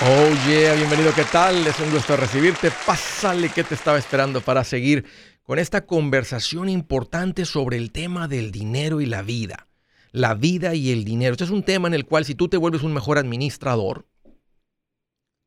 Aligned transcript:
Oh 0.00 0.30
yeah, 0.46 0.74
bienvenido, 0.74 1.12
¿qué 1.12 1.24
tal? 1.24 1.66
Es 1.66 1.80
un 1.80 1.90
gusto 1.90 2.16
recibirte. 2.16 2.70
Pásale 2.86 3.48
que 3.48 3.64
te 3.64 3.74
estaba 3.74 3.98
esperando 3.98 4.40
para 4.40 4.62
seguir 4.62 5.04
con 5.42 5.58
esta 5.58 5.86
conversación 5.86 6.68
importante 6.68 7.44
sobre 7.44 7.78
el 7.78 7.90
tema 7.90 8.28
del 8.28 8.52
dinero 8.52 9.00
y 9.00 9.06
la 9.06 9.22
vida. 9.22 9.66
La 10.12 10.34
vida 10.34 10.76
y 10.76 10.92
el 10.92 11.02
dinero. 11.02 11.32
Este 11.32 11.42
es 11.42 11.50
un 11.50 11.64
tema 11.64 11.88
en 11.88 11.94
el 11.94 12.06
cual 12.06 12.24
si 12.24 12.36
tú 12.36 12.46
te 12.46 12.56
vuelves 12.56 12.84
un 12.84 12.94
mejor 12.94 13.18
administrador, 13.18 14.06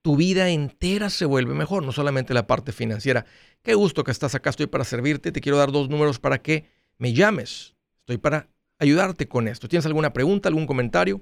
tu 0.02 0.18
vida 0.18 0.50
entera 0.50 1.09
se 1.09 1.23
vuelve 1.23 1.54
mejor, 1.54 1.86
no 1.86 1.93
solamente 1.93 2.33
la 2.33 2.45
parte 2.45 2.73
financiera. 2.73 3.25
Qué 3.63 3.73
gusto 3.73 4.04
que 4.04 4.11
estás 4.11 4.36
acá, 4.36 4.49
estoy 4.49 4.68
para 4.68 4.83
servirte. 4.83 5.31
Te 5.31 5.39
quiero 5.39 5.59
dar 5.59 5.71
dos 5.71 5.88
números 5.88 6.20
para 6.20 6.41
que 6.41 6.65
me 6.97 7.13
llames. 7.13 7.77
Estoy 7.99 8.18
para 8.18 8.49
ayudarte 8.79 9.29
con 9.29 9.47
esto. 9.47 9.70
¿Tienes 9.70 9.86
alguna 9.86 10.11
pregunta, 10.11 10.49
algún 10.49 10.68
comentario? 10.68 11.21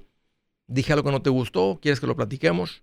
Dije 0.66 0.92
algo 0.92 1.04
que 1.04 1.12
no 1.12 1.22
te 1.22 1.30
gustó, 1.30 1.78
¿quieres 1.80 2.00
que 2.00 2.08
lo 2.08 2.16
platiquemos? 2.16 2.82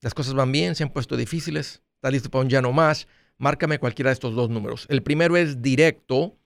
Las 0.00 0.14
cosas 0.14 0.34
van 0.34 0.52
bien, 0.52 0.74
se 0.74 0.82
han 0.82 0.92
puesto 0.92 1.16
difíciles. 1.16 1.82
¿Estás 1.96 2.12
listo 2.12 2.30
para 2.30 2.42
un 2.42 2.50
ya 2.50 2.60
no 2.62 2.72
más? 2.72 3.06
Márcame 3.38 3.78
cualquiera 3.78 4.10
de 4.10 4.14
estos 4.14 4.34
dos 4.34 4.50
números. 4.50 4.86
El 4.88 5.02
primero 5.02 5.36
es 5.36 5.62
directo 5.62 6.36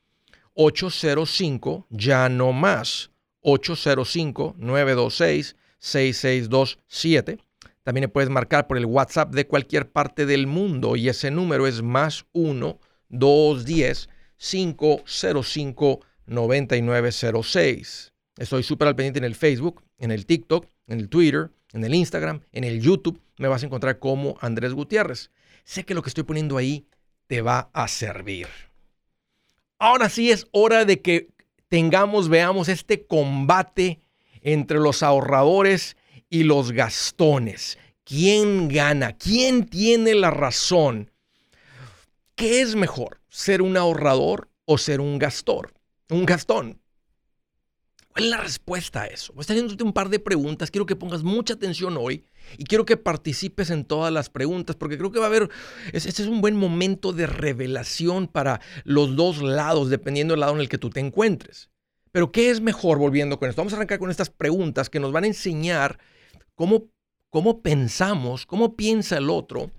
805 0.55 1.87
ya 1.91 2.29
no 2.29 2.53
más 2.53 3.11
805 3.43 4.57
926 4.59 5.57
6627. 5.79 7.39
También 7.83 8.11
puedes 8.11 8.31
marcar 8.31 8.67
por 8.67 8.77
el 8.77 8.87
WhatsApp 8.87 9.35
de 9.35 9.47
cualquier 9.47 9.91
parte 9.91 10.27
del 10.27 10.47
mundo 10.47 10.97
y 10.97 11.09
ese 11.09 11.31
número 11.31 11.67
es 11.67 11.83
más 11.83 12.27
1 12.33 12.79
210 13.09 14.09
505 14.37 16.01
9906. 16.27 18.13
Estoy 18.37 18.63
súper 18.63 18.89
al 18.89 18.97
pendiente 18.97 19.19
en 19.19 19.25
el 19.25 19.35
Facebook, 19.35 19.83
en 19.99 20.11
el 20.13 20.27
TikTok, 20.27 20.67
en 20.87 21.01
el 21.01 21.09
Twitter, 21.09 21.51
en 21.73 21.85
el 21.85 21.95
Instagram, 21.95 22.41
en 22.53 22.65
el 22.65 22.81
YouTube. 22.81 23.21
Me 23.37 23.49
vas 23.49 23.63
a 23.63 23.67
encontrar 23.67 23.99
como 23.99 24.37
Andrés 24.41 24.75
Gutiérrez. 24.75 25.31
Sé 25.65 25.85
que 25.85 25.95
lo 25.95 26.03
que 26.03 26.09
estoy 26.09 26.25
poniendo 26.25 26.57
ahí 26.57 26.87
te 27.27 27.43
va 27.43 27.71
a 27.73 27.89
servir. 27.89 28.49
Ahora 29.79 30.09
sí 30.09 30.31
es 30.31 30.47
hora 30.53 30.85
de 30.85 31.01
que 31.01 31.31
tengamos, 31.69 32.29
veamos 32.29 32.69
este 32.69 33.07
combate 33.07 34.01
entre 34.43 34.79
los 34.79 35.03
ahorradores 35.03 35.97
y 36.29 36.45
los 36.45 36.73
gastones. 36.73 37.79
¿Quién 38.05 38.69
gana? 38.69 39.13
¿Quién 39.13 39.67
tiene 39.67 40.15
la 40.15 40.31
razón? 40.31 41.11
¿Qué 42.35 42.61
es 42.61 42.75
mejor? 42.75 43.21
¿Ser 43.29 43.63
un 43.63 43.77
ahorrador 43.77 44.49
o 44.65 44.79
ser 44.79 45.01
un 45.01 45.19
gastor? 45.19 45.73
Un 46.09 46.27
gastón. 46.27 46.81
¿Cuál 48.13 48.25
es 48.25 48.31
la 48.31 48.39
respuesta 48.39 49.03
a 49.03 49.07
eso? 49.07 49.33
Voy 49.33 49.41
a 49.41 49.43
estar 49.43 49.55
haciéndote 49.55 49.85
un 49.85 49.93
par 49.93 50.09
de 50.09 50.19
preguntas. 50.19 50.71
Quiero 50.73 50.85
que 50.85 50.97
pongas 50.97 51.23
mucha 51.23 51.55
atención 51.55 51.97
hoy 51.97 52.25
y 52.59 52.65
quiero 52.65 52.85
que 52.85 52.97
participes 52.97 53.71
en 53.71 53.85
todas 53.85 54.13
las 54.13 54.31
preguntas 54.31 54.75
porque 54.75 54.99
creo 54.99 55.13
que 55.13 55.21
va 55.21 55.27
a 55.27 55.29
haber, 55.29 55.49
este 55.93 56.11
es 56.11 56.29
un 56.29 56.41
buen 56.41 56.57
momento 56.57 57.13
de 57.13 57.27
revelación 57.27 58.27
para 58.27 58.61
los 58.83 59.15
dos 59.15 59.43
lados, 59.43 59.91
dependiendo 59.91 60.33
del 60.33 60.41
lado 60.41 60.55
en 60.55 60.61
el 60.61 60.69
que 60.69 60.79
tú 60.79 60.91
te 60.91 60.99
encuentres. 60.99 61.71
Pero 62.11 62.33
¿qué 62.33 62.51
es 62.51 62.61
mejor 62.61 62.99
volviendo 62.99 63.39
con 63.39 63.49
esto? 63.49 63.61
Vamos 63.61 63.75
a 63.75 63.77
arrancar 63.77 64.01
con 64.01 64.11
estas 64.11 64.31
preguntas 64.31 64.91
que 64.91 64.99
nos 64.99 65.13
van 65.13 65.23
a 65.23 65.29
enseñar 65.29 66.01
cómo, 66.57 66.91
cómo 67.29 67.63
pensamos, 67.63 68.45
cómo 68.45 68.75
piensa 68.75 69.19
el 69.19 69.31
otro 69.31 69.71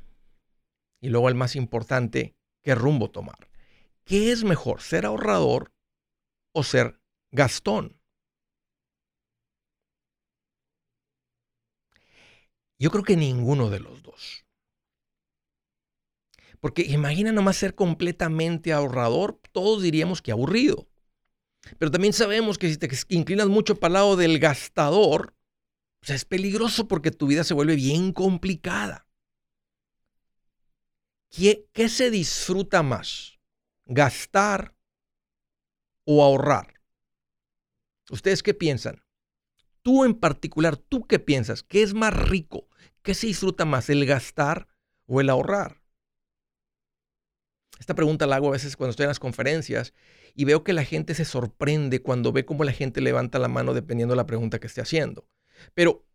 y 1.02 1.09
luego 1.09 1.28
el 1.28 1.36
más 1.36 1.58
importante, 1.58 2.36
qué 2.62 2.76
rumbo 2.76 3.12
tomar. 3.12 3.50
¿Qué 4.06 4.32
es 4.32 4.46
mejor, 4.46 4.82
ser 4.82 5.06
ahorrador 5.06 5.74
o 6.54 6.64
ser 6.64 7.02
gastón? 7.32 8.00
Yo 12.82 12.90
creo 12.90 13.04
que 13.04 13.16
ninguno 13.16 13.70
de 13.70 13.80
los 13.80 14.02
dos. 14.02 14.44
Porque 16.60 16.82
imagina 16.82 17.32
nomás 17.32 17.58
ser 17.58 17.76
completamente 17.76 18.74
ahorrador, 18.74 19.40
todos 19.52 19.84
diríamos 19.84 20.24
que 20.24 20.31
aburrido. 20.31 20.90
Pero 21.78 21.91
también 21.91 22.14
sabemos 22.14 22.58
que 22.58 22.70
si 22.70 22.78
te 22.78 22.90
inclinas 23.09 23.50
mucho 23.50 23.75
para 23.75 23.90
el 23.90 23.94
lado 23.94 24.16
del 24.16 24.40
gastador, 24.40 25.36
es 26.08 26.25
peligroso 26.25 26.88
porque 26.88 27.12
tu 27.12 27.28
vida 27.28 27.44
se 27.44 27.53
vuelve 27.53 27.75
bien 27.75 28.14
complicada. 28.14 29.08
¿Qué, 31.30 31.68
¿Qué 31.74 31.88
se 31.88 32.09
disfruta 32.09 32.81
más? 32.81 33.40
¿Gastar 33.86 34.75
o 36.06 36.24
ahorrar? 36.24 36.81
¿Ustedes 38.09 38.41
qué 38.41 38.56
piensan? 38.56 39.03
Tú 39.84 40.03
en 40.03 40.16
particular, 40.16 40.78
¿tú 40.78 41.06
qué 41.06 41.20
piensas? 41.20 41.62
¿Qué 41.62 41.84
es 41.84 41.94
más 41.94 42.12
rico? 42.12 42.68
¿Qué 43.03 43.16
se 43.16 43.28
disfruta 43.28 43.66
más, 43.66 43.89
el 43.89 44.06
gastar 44.06 44.67
o 45.07 45.22
el 45.22 45.29
ahorrar? 45.29 45.81
Esta 47.79 47.95
pregunta 47.95 48.28
la 48.28 48.35
hago 48.35 48.50
a 48.50 48.51
veces 48.51 48.78
cuando 48.78 48.91
estoy 48.91 49.06
en 49.06 49.09
las 49.09 49.19
conferencias 49.19 49.94
y 50.35 50.45
veo 50.45 50.63
que 50.63 50.72
la 50.72 50.84
gente 50.84 51.16
se 51.16 51.25
sorprende 51.25 52.03
cuando 52.03 52.31
ve 52.31 52.45
cómo 52.45 52.63
la 52.63 52.73
gente 52.73 53.01
levanta 53.01 53.40
la 53.40 53.47
mano 53.47 53.73
dependiendo 53.73 54.13
de 54.13 54.17
la 54.17 54.28
pregunta 54.28 54.59
que 54.59 54.67
esté 54.67 54.81
haciendo. 54.81 55.28
Pero 55.73 56.06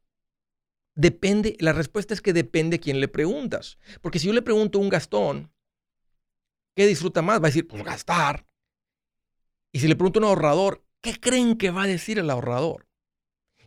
depende, 0.94 1.56
la 1.58 1.72
respuesta 1.72 2.14
es 2.14 2.20
que 2.20 2.32
depende 2.32 2.78
quién 2.78 3.00
le 3.00 3.08
preguntas. 3.08 3.78
Porque 4.00 4.20
si 4.20 4.28
yo 4.28 4.32
le 4.32 4.42
pregunto 4.42 4.78
a 4.78 4.82
un 4.82 4.88
gastón, 4.88 5.52
¿qué 6.76 6.86
disfruta 6.86 7.20
más? 7.20 7.40
Va 7.40 7.46
a 7.46 7.50
decir, 7.50 7.66
pues 7.66 7.82
gastar. 7.82 8.46
Y 9.72 9.80
si 9.80 9.88
le 9.88 9.96
pregunto 9.96 10.20
a 10.20 10.22
un 10.22 10.28
ahorrador, 10.28 10.86
¿qué 11.00 11.18
creen 11.18 11.58
que 11.58 11.70
va 11.70 11.82
a 11.82 11.88
decir 11.88 12.20
el 12.20 12.30
ahorrador? 12.30 12.86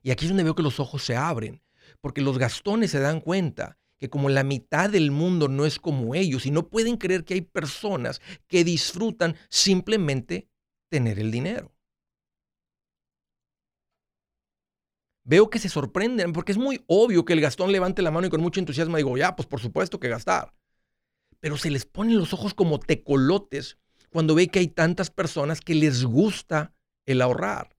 Y 0.01 0.11
aquí 0.11 0.23
es 0.23 0.29
donde 0.29 0.45
veo 0.45 0.55
que 0.55 0.63
los 0.63 0.79
ojos 0.79 1.03
se 1.03 1.17
abren 1.17 1.61
porque 2.01 2.21
los 2.21 2.37
gastones 2.37 2.91
se 2.91 2.99
dan 2.99 3.21
cuenta 3.21 3.77
que 3.97 4.09
como 4.09 4.29
la 4.29 4.43
mitad 4.43 4.89
del 4.89 5.11
mundo 5.11 5.47
no 5.47 5.65
es 5.65 5.77
como 5.77 6.15
ellos 6.15 6.45
y 6.45 6.51
no 6.51 6.69
pueden 6.69 6.97
creer 6.97 7.25
que 7.25 7.33
hay 7.33 7.41
personas 7.41 8.21
que 8.47 8.63
disfrutan 8.63 9.35
simplemente 9.49 10.49
tener 10.89 11.19
el 11.19 11.31
dinero. 11.31 11.75
Veo 15.23 15.49
que 15.49 15.59
se 15.59 15.69
sorprenden 15.69 16.33
porque 16.33 16.53
es 16.53 16.57
muy 16.57 16.83
obvio 16.87 17.25
que 17.25 17.33
el 17.33 17.41
gastón 17.41 17.71
levante 17.71 18.01
la 18.01 18.09
mano 18.09 18.27
y 18.27 18.29
con 18.29 18.41
mucho 18.41 18.59
entusiasmo 18.59 18.97
digo, 18.97 19.15
ya, 19.17 19.35
pues 19.35 19.47
por 19.47 19.59
supuesto 19.59 19.99
que 19.99 20.09
gastar. 20.09 20.55
Pero 21.39 21.57
se 21.57 21.69
les 21.69 21.85
ponen 21.85 22.17
los 22.17 22.33
ojos 22.33 22.53
como 22.53 22.79
tecolotes 22.79 23.77
cuando 24.09 24.33
ve 24.33 24.47
que 24.47 24.59
hay 24.59 24.69
tantas 24.69 25.11
personas 25.11 25.61
que 25.61 25.75
les 25.75 26.03
gusta 26.03 26.73
el 27.05 27.21
ahorrar. 27.21 27.75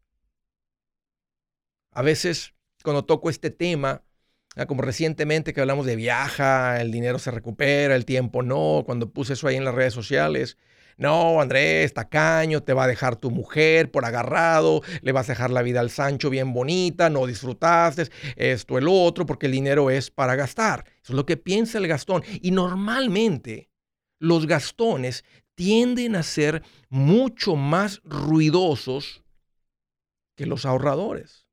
A 1.93 2.03
veces, 2.03 2.55
cuando 2.85 3.05
toco 3.05 3.31
este 3.31 3.51
tema, 3.51 4.05
Ah, 4.57 4.67
como 4.67 4.83
recientemente 4.83 5.53
que 5.53 5.61
hablamos 5.61 5.87
de 5.87 5.95
viaja, 5.95 6.81
el 6.81 6.91
dinero 6.91 7.21
se 7.21 7.31
recupera, 7.31 7.95
el 7.95 8.05
tiempo 8.05 8.43
no, 8.43 8.83
cuando 8.85 9.13
puse 9.13 9.35
eso 9.35 9.47
ahí 9.47 9.57
en 9.57 9.65
las 9.65 9.75
redes 9.75 9.95
sociales. 9.95 10.59
No, 10.97 11.41
Andrés, 11.41 11.95
tacaño, 11.95 12.63
te 12.63 12.75
va 12.75 12.85
a 12.85 12.89
dejar 12.89 13.17
tu 13.17 13.31
mujer 13.31 13.91
por 13.91 14.05
agarrado, 14.05 14.83
le 15.03 15.13
vas 15.13 15.29
a 15.29 15.33
dejar 15.33 15.51
la 15.51 15.63
vida 15.63 15.81
al 15.81 15.89
Sancho 15.89 16.31
bien 16.31 16.53
bonita, 16.53 17.09
no 17.09 17.27
disfrutaste, 17.27 18.09
esto, 18.37 18.77
el 18.77 18.89
otro, 18.89 19.25
porque 19.25 19.47
el 19.47 19.53
dinero 19.53 19.89
es 19.89 20.11
para 20.11 20.35
gastar. 20.35 20.85
Eso 21.03 21.13
es 21.13 21.17
lo 21.17 21.27
que 21.27 21.37
piensa 21.37 21.79
el 21.79 21.87
gastón. 21.87 22.23
Y 22.43 22.51
normalmente 22.51 23.71
los 24.19 24.47
gastones 24.47 25.25
tienden 25.55 26.17
a 26.17 26.23
ser 26.23 26.63
mucho 26.89 27.55
más 27.57 28.03
ruidosos 28.05 29.23
que 30.37 30.45
los 30.45 30.67
ahorradores 30.67 31.50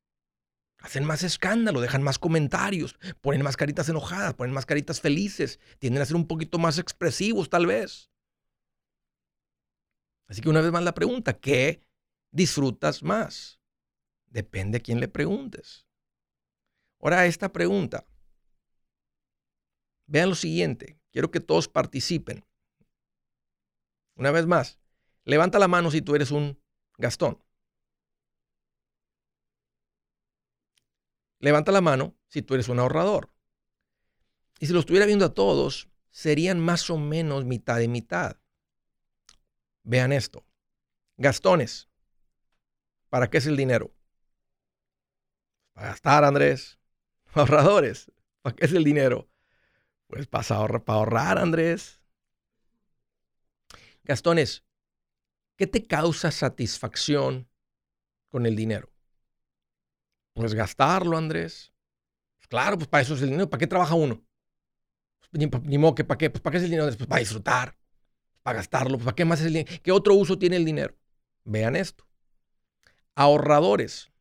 hacen 0.88 1.04
más 1.04 1.22
escándalo, 1.24 1.82
dejan 1.82 2.02
más 2.02 2.18
comentarios, 2.18 2.98
ponen 3.20 3.44
más 3.44 3.58
caritas 3.58 3.90
enojadas, 3.90 4.34
ponen 4.36 4.54
más 4.54 4.66
caritas 4.66 5.02
felices, 5.02 5.60
tienden 5.80 6.02
a 6.02 6.06
ser 6.06 6.16
un 6.16 6.28
poquito 6.28 6.60
más 6.60 6.80
expresivos 6.80 7.50
tal 7.50 7.66
vez. 7.66 8.10
Así 10.28 10.42
que 10.42 10.48
una 10.48 10.62
vez 10.62 10.72
más 10.72 10.84
la 10.84 10.94
pregunta, 10.94 11.34
¿qué 11.34 11.82
disfrutas 12.32 13.04
más? 13.04 13.60
Depende 14.28 14.78
a 14.78 14.82
quién 14.82 15.02
le 15.02 15.10
preguntes. 15.10 15.86
Ahora 17.02 17.26
esta 17.26 17.52
pregunta. 17.52 18.06
Vean 20.06 20.30
lo 20.30 20.36
siguiente, 20.36 21.02
quiero 21.12 21.32
que 21.32 21.42
todos 21.42 21.68
participen. 21.68 22.46
Una 24.16 24.32
vez 24.32 24.46
más, 24.46 24.80
levanta 25.26 25.60
la 25.60 25.68
mano 25.68 25.92
si 25.92 26.02
tú 26.02 26.16
eres 26.16 26.32
un 26.32 26.58
Gastón. 26.98 27.44
Levanta 31.40 31.72
la 31.72 31.82
mano 31.82 32.16
si 32.28 32.42
tú 32.42 32.54
eres 32.54 32.70
un 32.70 32.80
ahorrador. 32.80 33.32
Y 34.60 34.68
si 34.68 34.74
lo 34.74 34.80
estuviera 34.80 35.06
viendo 35.06 35.26
a 35.26 35.34
todos, 35.34 35.90
serían 36.10 36.60
más 36.60 36.90
o 36.90 36.98
menos 36.98 37.46
mitad 37.46 37.80
y 37.80 37.88
mitad. 37.88 38.38
Vean 39.84 40.12
esto. 40.12 40.46
Gastones. 41.18 41.88
¿Para 43.10 43.30
qué 43.30 43.38
es 43.38 43.46
el 43.46 43.56
dinero? 43.56 43.94
Para 45.74 45.90
gastar, 45.90 46.24
Andrés. 46.24 46.80
Ahorradores. 47.34 48.12
¿Para 48.42 48.56
qué 48.56 48.66
es 48.66 48.74
el 48.74 48.84
dinero? 48.84 49.30
Pues 50.08 50.26
para 50.28 50.56
ahorrar, 50.56 50.84
para 50.84 51.00
ahorrar, 51.00 51.38
Andrés. 51.38 52.02
Gastones, 54.04 54.64
¿qué 55.58 55.68
te 55.68 55.86
causa 55.86 56.32
satisfacción 56.32 57.50
con 58.30 58.46
el 58.46 58.56
dinero? 58.56 58.90
Pues 60.38 60.54
gastarlo, 60.54 61.18
Andrés. 61.18 61.74
Pues 62.38 62.48
claro, 62.48 62.78
pues 62.78 62.88
para 62.88 63.02
eso 63.02 63.16
es 63.16 63.24
el 63.24 63.30
dinero. 63.30 63.50
¿Para 63.50 63.60
qué 63.60 63.66
trabaja 63.66 63.96
uno? 63.96 64.24
Pues, 65.32 65.64
ni, 65.64 65.78
modo 65.80 65.96
que 65.96 66.04
para 66.04 66.20
qué. 66.20 66.30
Pues 66.30 66.42
para 66.42 66.52
qué 66.52 66.58
es 66.58 66.64
el 66.66 66.70
dinero. 66.70 66.86
Pues 66.96 67.08
para 67.08 67.20
disfrutar, 67.20 67.76
para 68.44 68.58
gastarlo. 68.58 68.98
Pues 68.98 69.06
para 69.06 69.16
qué 69.16 69.26
más 69.26 69.40
es 69.40 69.48
el 69.48 69.54
dinero. 69.54 69.82
¿Qué 69.82 69.92
otro 69.92 70.14
uso 70.14 70.38
tiene 70.38 70.58
el 70.58 70.64
dinero? 70.64 70.96
Vean 71.44 71.76
esto. 71.76 72.08
Ahorradores. 73.16 74.12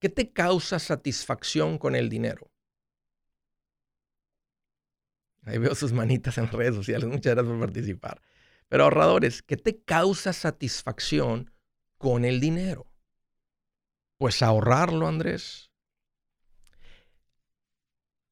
¿Qué 0.00 0.08
te 0.08 0.32
causa 0.32 0.80
satisfacción 0.80 1.78
con 1.78 1.94
el 1.94 2.08
dinero? 2.08 2.50
Ahí 5.44 5.58
veo 5.58 5.76
sus 5.76 5.92
manitas 5.92 6.36
en 6.38 6.46
las 6.46 6.52
redes 6.52 6.74
sociales. 6.74 7.08
Muchas 7.08 7.34
gracias 7.34 7.46
por 7.46 7.60
participar. 7.60 8.20
Pero 8.68 8.84
ahorradores, 8.84 9.42
¿qué 9.42 9.56
te 9.56 9.80
causa 9.84 10.32
satisfacción 10.32 11.52
con 11.96 12.24
el 12.24 12.40
dinero? 12.40 12.89
Pues 14.20 14.42
ahorrarlo, 14.42 15.06
Andrés. 15.06 15.72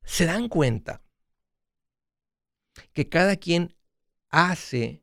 ¿Se 0.04 0.26
dan 0.26 0.50
cuenta 0.50 1.02
que 2.92 3.08
cada 3.08 3.36
quien 3.36 3.74
hace 4.28 5.02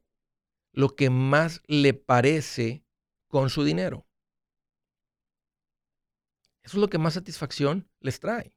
lo 0.74 0.96
que 0.96 1.10
más 1.10 1.64
le 1.66 1.96
parece 1.96 2.86
con 3.30 3.50
su 3.50 3.64
dinero? 3.64 4.08
Eso 6.62 6.78
es 6.78 6.82
lo 6.82 6.88
que 6.88 7.00
más 7.00 7.16
satisfacción 7.16 7.90
les 8.00 8.20
trae. 8.20 8.56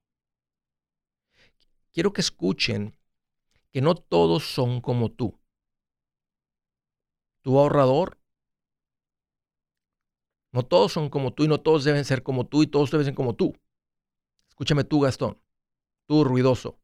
Quiero 1.92 2.12
que 2.12 2.20
escuchen 2.20 2.94
que 3.70 3.80
no 3.80 3.94
todos 3.94 4.52
son 4.52 4.82
como 4.82 5.10
tú. 5.10 5.40
Tu 7.40 7.58
ahorrador, 7.58 8.17
no 10.52 10.62
todos 10.64 10.92
son 10.92 11.10
como 11.10 11.32
tú 11.32 11.44
y 11.44 11.48
no 11.48 11.60
todos 11.60 11.84
deben 11.84 12.04
ser 12.04 12.22
como 12.22 12.46
tú 12.46 12.62
y 12.62 12.66
todos 12.66 12.90
deben 12.90 13.04
ser 13.04 13.14
como 13.14 13.34
tú. 13.34 13.54
Escúchame 14.48 14.84
tú, 14.84 15.00
Gastón, 15.00 15.40
tú 16.06 16.24
ruidoso. 16.24 16.78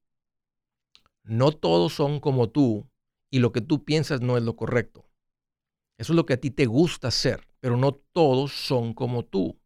No 1.22 1.52
todos 1.52 1.94
son 1.94 2.20
como 2.20 2.50
tú 2.50 2.88
y 3.31 3.38
lo 3.38 3.52
que 3.52 3.61
tú 3.61 3.84
piensas 3.84 4.20
no 4.20 4.37
es 4.37 4.43
lo 4.43 4.56
correcto. 4.56 5.08
Eso 5.96 6.12
es 6.12 6.16
lo 6.16 6.26
que 6.26 6.34
a 6.34 6.40
ti 6.40 6.50
te 6.50 6.66
gusta 6.66 7.08
hacer, 7.08 7.49
pero 7.61 7.76
no 7.76 7.93
todos 7.93 8.52
son 8.52 8.94
como 8.94 9.25
tú. 9.25 9.58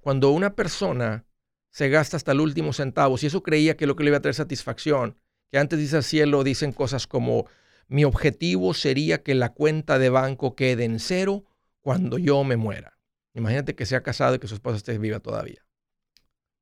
Cuando 0.00 0.30
una 0.30 0.54
persona 0.54 1.26
se 1.70 1.88
gasta 1.88 2.16
hasta 2.16 2.32
el 2.32 2.40
último 2.40 2.72
centavo, 2.72 3.16
si 3.16 3.26
eso 3.26 3.42
creía 3.42 3.76
que 3.76 3.86
lo 3.86 3.96
que 3.96 4.04
le 4.04 4.10
iba 4.10 4.18
a 4.18 4.22
traer 4.22 4.34
satisfacción, 4.34 5.18
que 5.50 5.58
antes 5.58 5.78
dice 5.78 5.96
al 5.96 6.04
cielo, 6.04 6.44
dicen 6.44 6.72
cosas 6.72 7.06
como, 7.06 7.46
mi 7.90 8.04
objetivo 8.04 8.72
sería 8.72 9.24
que 9.24 9.34
la 9.34 9.52
cuenta 9.52 9.98
de 9.98 10.10
banco 10.10 10.54
quede 10.54 10.84
en 10.84 11.00
cero 11.00 11.44
cuando 11.80 12.18
yo 12.18 12.44
me 12.44 12.56
muera. 12.56 12.96
Imagínate 13.34 13.74
que 13.74 13.84
sea 13.84 14.00
casado 14.00 14.36
y 14.36 14.38
que 14.38 14.46
su 14.46 14.54
esposa 14.54 14.76
esté 14.76 14.96
viva 14.96 15.18
todavía. 15.18 15.66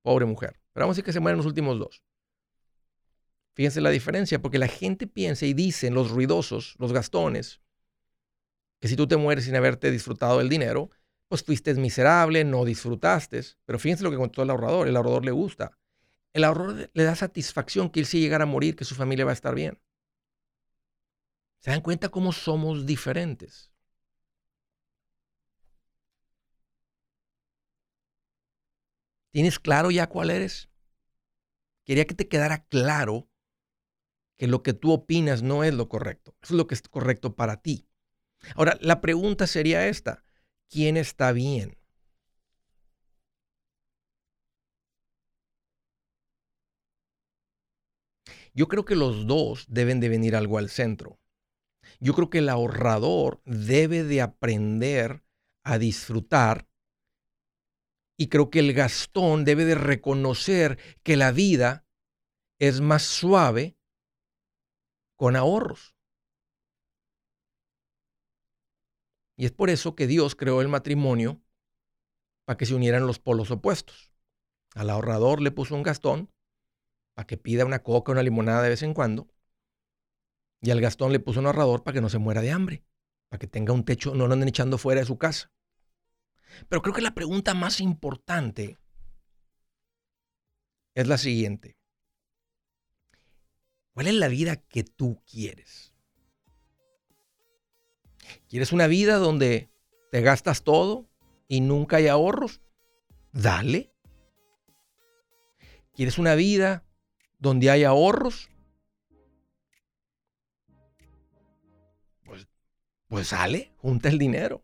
Pobre 0.00 0.24
mujer. 0.24 0.58
Pero 0.72 0.84
vamos 0.84 0.94
a 0.94 0.96
decir 0.96 1.04
que 1.04 1.12
se 1.12 1.20
mueren 1.20 1.36
los 1.36 1.44
últimos 1.44 1.78
dos. 1.78 2.02
Fíjense 3.52 3.82
la 3.82 3.90
diferencia, 3.90 4.40
porque 4.40 4.58
la 4.58 4.68
gente 4.68 5.06
piensa 5.06 5.44
y 5.44 5.52
dicen 5.52 5.92
los 5.92 6.10
ruidosos, 6.10 6.76
los 6.78 6.94
gastones, 6.94 7.60
que 8.80 8.88
si 8.88 8.96
tú 8.96 9.06
te 9.06 9.18
mueres 9.18 9.44
sin 9.44 9.54
haberte 9.54 9.90
disfrutado 9.90 10.38
del 10.38 10.48
dinero, 10.48 10.90
pues 11.28 11.42
fuiste 11.42 11.74
miserable, 11.74 12.42
no 12.44 12.64
disfrutaste. 12.64 13.42
Pero 13.66 13.78
fíjense 13.78 14.02
lo 14.02 14.10
que 14.10 14.16
contó 14.16 14.44
el 14.44 14.50
ahorrador. 14.50 14.88
El 14.88 14.96
ahorrador 14.96 15.26
le 15.26 15.32
gusta. 15.32 15.76
El 16.32 16.44
ahorrador 16.44 16.90
le 16.94 17.02
da 17.02 17.14
satisfacción 17.14 17.90
que 17.90 18.00
él 18.00 18.06
si 18.06 18.18
llegara 18.18 18.44
a 18.44 18.46
morir, 18.46 18.76
que 18.76 18.86
su 18.86 18.94
familia 18.94 19.26
va 19.26 19.32
a 19.32 19.34
estar 19.34 19.54
bien. 19.54 19.78
¿Se 21.60 21.70
dan 21.70 21.82
cuenta 21.82 22.08
cómo 22.08 22.32
somos 22.32 22.84
diferentes? 22.84 23.70
¿Tienes 29.30 29.58
claro 29.58 29.90
ya 29.90 30.06
cuál 30.08 30.30
eres? 30.30 30.68
Quería 31.84 32.06
que 32.06 32.14
te 32.14 32.28
quedara 32.28 32.66
claro 32.66 33.28
que 34.36 34.46
lo 34.46 34.62
que 34.62 34.72
tú 34.72 34.92
opinas 34.92 35.42
no 35.42 35.64
es 35.64 35.74
lo 35.74 35.88
correcto. 35.88 36.34
Eso 36.42 36.54
es 36.54 36.58
lo 36.58 36.66
que 36.66 36.74
es 36.74 36.82
correcto 36.82 37.34
para 37.34 37.60
ti. 37.60 37.88
Ahora, 38.56 38.78
la 38.80 39.00
pregunta 39.00 39.46
sería 39.46 39.88
esta 39.88 40.24
quién 40.70 40.96
está 40.96 41.32
bien. 41.32 41.78
Yo 48.54 48.68
creo 48.68 48.84
que 48.84 48.94
los 48.96 49.26
dos 49.26 49.64
deben 49.68 50.00
de 50.00 50.08
venir 50.10 50.36
algo 50.36 50.58
al 50.58 50.68
centro. 50.68 51.18
Yo 52.00 52.14
creo 52.14 52.30
que 52.30 52.38
el 52.38 52.48
ahorrador 52.48 53.42
debe 53.44 54.04
de 54.04 54.22
aprender 54.22 55.24
a 55.64 55.78
disfrutar 55.78 56.68
y 58.16 58.28
creo 58.28 58.50
que 58.50 58.58
el 58.60 58.72
gastón 58.72 59.44
debe 59.44 59.64
de 59.64 59.74
reconocer 59.74 60.78
que 61.02 61.16
la 61.16 61.32
vida 61.32 61.86
es 62.58 62.80
más 62.80 63.02
suave 63.02 63.76
con 65.16 65.36
ahorros. 65.36 65.96
Y 69.36 69.44
es 69.44 69.52
por 69.52 69.70
eso 69.70 69.94
que 69.94 70.08
Dios 70.08 70.34
creó 70.34 70.60
el 70.60 70.68
matrimonio 70.68 71.40
para 72.44 72.56
que 72.56 72.66
se 72.66 72.74
unieran 72.74 73.06
los 73.06 73.20
polos 73.20 73.52
opuestos. 73.52 74.12
Al 74.74 74.90
ahorrador 74.90 75.40
le 75.40 75.52
puso 75.52 75.76
un 75.76 75.84
gastón 75.84 76.32
para 77.14 77.26
que 77.26 77.36
pida 77.36 77.64
una 77.64 77.82
coca, 77.82 78.10
una 78.10 78.22
limonada 78.22 78.62
de 78.62 78.70
vez 78.70 78.82
en 78.82 78.94
cuando. 78.94 79.28
Y 80.60 80.70
al 80.70 80.80
gastón 80.80 81.12
le 81.12 81.20
puso 81.20 81.40
un 81.40 81.46
ahorrador 81.46 81.84
para 81.84 81.94
que 81.94 82.00
no 82.00 82.08
se 82.08 82.18
muera 82.18 82.40
de 82.40 82.50
hambre, 82.50 82.84
para 83.28 83.38
que 83.38 83.46
tenga 83.46 83.72
un 83.72 83.84
techo, 83.84 84.14
no 84.14 84.26
lo 84.26 84.32
anden 84.32 84.48
echando 84.48 84.78
fuera 84.78 85.00
de 85.00 85.06
su 85.06 85.18
casa. 85.18 85.52
Pero 86.68 86.82
creo 86.82 86.94
que 86.94 87.02
la 87.02 87.14
pregunta 87.14 87.54
más 87.54 87.80
importante 87.80 88.78
es 90.94 91.06
la 91.06 91.18
siguiente. 91.18 91.76
¿Cuál 93.92 94.08
es 94.08 94.14
la 94.14 94.28
vida 94.28 94.56
que 94.56 94.84
tú 94.84 95.22
quieres? 95.30 95.92
¿Quieres 98.48 98.72
una 98.72 98.86
vida 98.86 99.16
donde 99.16 99.70
te 100.10 100.20
gastas 100.20 100.62
todo 100.62 101.08
y 101.46 101.60
nunca 101.60 101.96
hay 101.96 102.08
ahorros? 102.08 102.60
Dale. 103.32 103.92
¿Quieres 105.94 106.18
una 106.18 106.34
vida 106.34 106.84
donde 107.38 107.70
hay 107.70 107.84
ahorros? 107.84 108.48
Pues 113.08 113.28
sale, 113.28 113.72
junta 113.78 114.08
el 114.08 114.18
dinero. 114.18 114.62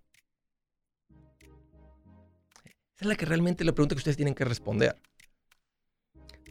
Esa 2.94 3.00
es 3.00 3.06
la 3.06 3.16
que 3.16 3.26
realmente 3.26 3.64
la 3.64 3.72
pregunta 3.72 3.94
que 3.94 3.98
ustedes 3.98 4.16
tienen 4.16 4.34
que 4.34 4.44
responder. 4.44 4.96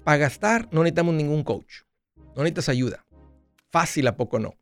Para 0.04 0.18
gastar 0.18 0.68
no 0.72 0.84
necesitamos 0.84 1.14
ningún 1.14 1.44
coach. 1.44 1.84
No 2.36 2.44
necesitas 2.44 2.70
ayuda. 2.70 3.06
Fácil 3.72 4.08
a 4.08 4.18
poco 4.18 4.40
no. 4.40 4.56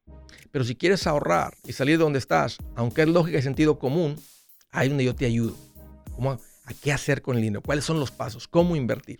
Pero 0.51 0.63
si 0.63 0.75
quieres 0.75 1.07
ahorrar 1.07 1.55
y 1.63 1.73
salir 1.73 1.97
de 1.97 2.03
donde 2.03 2.19
estás, 2.19 2.57
aunque 2.75 3.01
es 3.01 3.07
lógica 3.07 3.37
y 3.37 3.41
sentido 3.41 3.79
común, 3.79 4.15
ahí 4.69 4.89
donde 4.89 5.05
yo 5.05 5.15
te 5.15 5.25
ayudo. 5.25 5.55
¿Cómo, 6.15 6.31
¿A 6.31 6.73
qué 6.81 6.91
hacer 6.91 7.21
con 7.21 7.37
el 7.37 7.41
dinero? 7.41 7.61
¿Cuáles 7.61 7.85
son 7.85 7.99
los 7.99 8.11
pasos? 8.11 8.47
¿Cómo 8.47 8.75
invertir? 8.75 9.19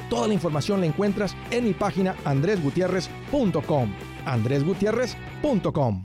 Toda 0.11 0.27
la 0.27 0.33
información 0.33 0.81
la 0.81 0.87
encuentras 0.87 1.37
en 1.51 1.63
mi 1.63 1.73
página 1.73 2.17
andresgutierrez.com. 2.25 3.93
andresgutierrez.com. 4.25 6.03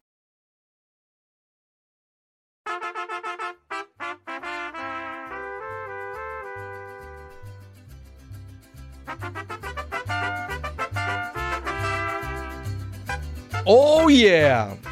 Oh 13.64 14.08
yeah. 14.08 14.86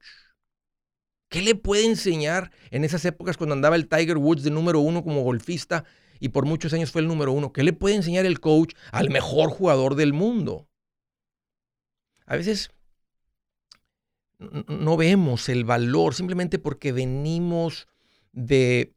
¿Qué 1.29 1.41
le 1.41 1.55
puede 1.55 1.85
enseñar 1.85 2.51
en 2.69 2.85
esas 2.85 3.03
épocas 3.03 3.35
cuando 3.35 3.53
andaba 3.53 3.75
el 3.75 3.89
Tiger 3.89 4.17
Woods 4.17 4.43
de 4.43 4.51
número 4.51 4.79
uno 4.79 5.03
como 5.03 5.23
golfista 5.23 5.83
y 6.19 6.29
por 6.29 6.45
muchos 6.45 6.71
años 6.71 6.91
fue 6.91 7.01
el 7.01 7.07
número 7.07 7.33
uno? 7.33 7.51
¿Qué 7.51 7.63
le 7.63 7.73
puede 7.73 7.95
enseñar 7.95 8.25
el 8.25 8.39
coach 8.39 8.75
al 8.91 9.09
mejor 9.09 9.49
jugador 9.49 9.95
del 9.95 10.13
mundo? 10.13 10.66
A 12.27 12.35
veces 12.35 12.69
no 14.37 14.97
vemos 14.97 15.49
el 15.49 15.63
valor 15.63 16.13
simplemente 16.13 16.59
porque 16.59 16.91
venimos 16.91 17.87
de 18.33 18.93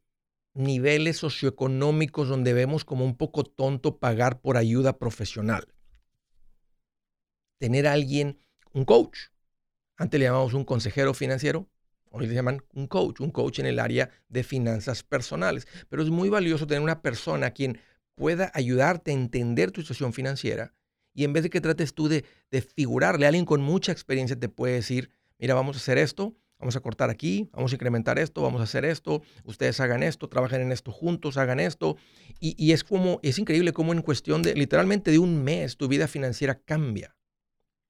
niveles 0.53 1.17
socioeconómicos 1.17 2.27
donde 2.27 2.53
vemos 2.53 2.83
como 2.83 3.05
un 3.05 3.15
poco 3.15 3.45
tonto 3.45 3.97
pagar 3.97 4.41
por 4.41 4.57
ayuda 4.57 4.99
profesional. 4.99 5.65
Tener 7.57 7.87
a 7.87 7.93
alguien, 7.93 8.37
un 8.73 8.83
coach, 8.83 9.17
antes 9.95 10.19
le 10.19 10.25
llamamos 10.25 10.53
un 10.53 10.65
consejero 10.65 11.13
financiero, 11.13 11.69
hoy 12.09 12.27
le 12.27 12.33
llaman 12.33 12.61
un 12.73 12.87
coach, 12.87 13.21
un 13.21 13.31
coach 13.31 13.59
en 13.59 13.65
el 13.65 13.79
área 13.79 14.11
de 14.27 14.43
finanzas 14.43 15.03
personales, 15.03 15.67
pero 15.87 16.03
es 16.03 16.09
muy 16.09 16.27
valioso 16.27 16.67
tener 16.67 16.83
una 16.83 17.01
persona 17.01 17.47
a 17.47 17.51
quien 17.51 17.79
pueda 18.15 18.51
ayudarte 18.53 19.11
a 19.11 19.13
entender 19.13 19.71
tu 19.71 19.81
situación 19.81 20.11
financiera 20.11 20.73
y 21.13 21.23
en 21.23 21.33
vez 21.33 21.43
de 21.43 21.49
que 21.49 21.61
trates 21.61 21.93
tú 21.93 22.07
de, 22.07 22.25
de 22.51 22.61
figurarle 22.61 23.25
alguien 23.25 23.45
con 23.45 23.61
mucha 23.61 23.91
experiencia, 23.91 24.39
te 24.39 24.49
puede 24.49 24.75
decir, 24.75 25.09
mira, 25.37 25.53
vamos 25.53 25.75
a 25.75 25.79
hacer 25.79 25.97
esto, 25.97 26.35
vamos 26.61 26.75
a 26.75 26.79
cortar 26.79 27.09
aquí, 27.09 27.49
vamos 27.51 27.71
a 27.71 27.75
incrementar 27.75 28.19
esto, 28.19 28.41
vamos 28.43 28.61
a 28.61 28.65
hacer 28.65 28.85
esto, 28.85 29.23
ustedes 29.43 29.79
hagan 29.79 30.03
esto, 30.03 30.29
trabajen 30.29 30.61
en 30.61 30.71
esto 30.71 30.91
juntos, 30.91 31.37
hagan 31.37 31.59
esto. 31.59 31.97
Y, 32.39 32.71
es 32.71 32.83
como, 32.83 33.19
es 33.23 33.39
increíble 33.39 33.73
cómo 33.73 33.93
en 33.93 34.01
cuestión 34.01 34.43
de 34.43 34.53
literalmente 34.53 35.11
de 35.11 35.19
un 35.19 35.43
mes 35.43 35.75
tu 35.75 35.87
vida 35.87 36.07
financiera 36.07 36.55
cambia. 36.55 37.15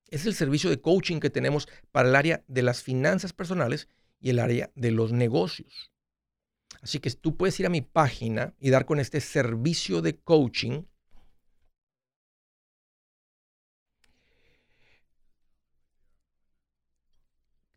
Es 0.08 0.26
el 0.26 0.34
servicio 0.34 0.70
de 0.70 0.80
coaching 0.82 1.20
que 1.20 1.30
tenemos 1.30 1.68
para 1.92 2.10
el 2.10 2.16
área 2.16 2.44
de 2.48 2.64
las 2.64 2.82
finanzas 2.82 3.34
personales 3.34 3.88
y 4.20 4.30
el 4.30 4.40
área 4.40 4.72
de 4.76 4.92
los 4.92 5.12
negocios. 5.12 5.92
Así 6.82 7.00
que 7.00 7.12
tú 7.12 7.38
puedes 7.38 7.60
ir 7.60 7.66
a 7.66 7.70
mi 7.70 7.82
página 7.82 8.56
y 8.58 8.70
dar 8.70 8.86
con 8.86 9.00
este 9.00 9.20
servicio 9.20 10.02
de 10.02 10.18
coaching 10.18 10.84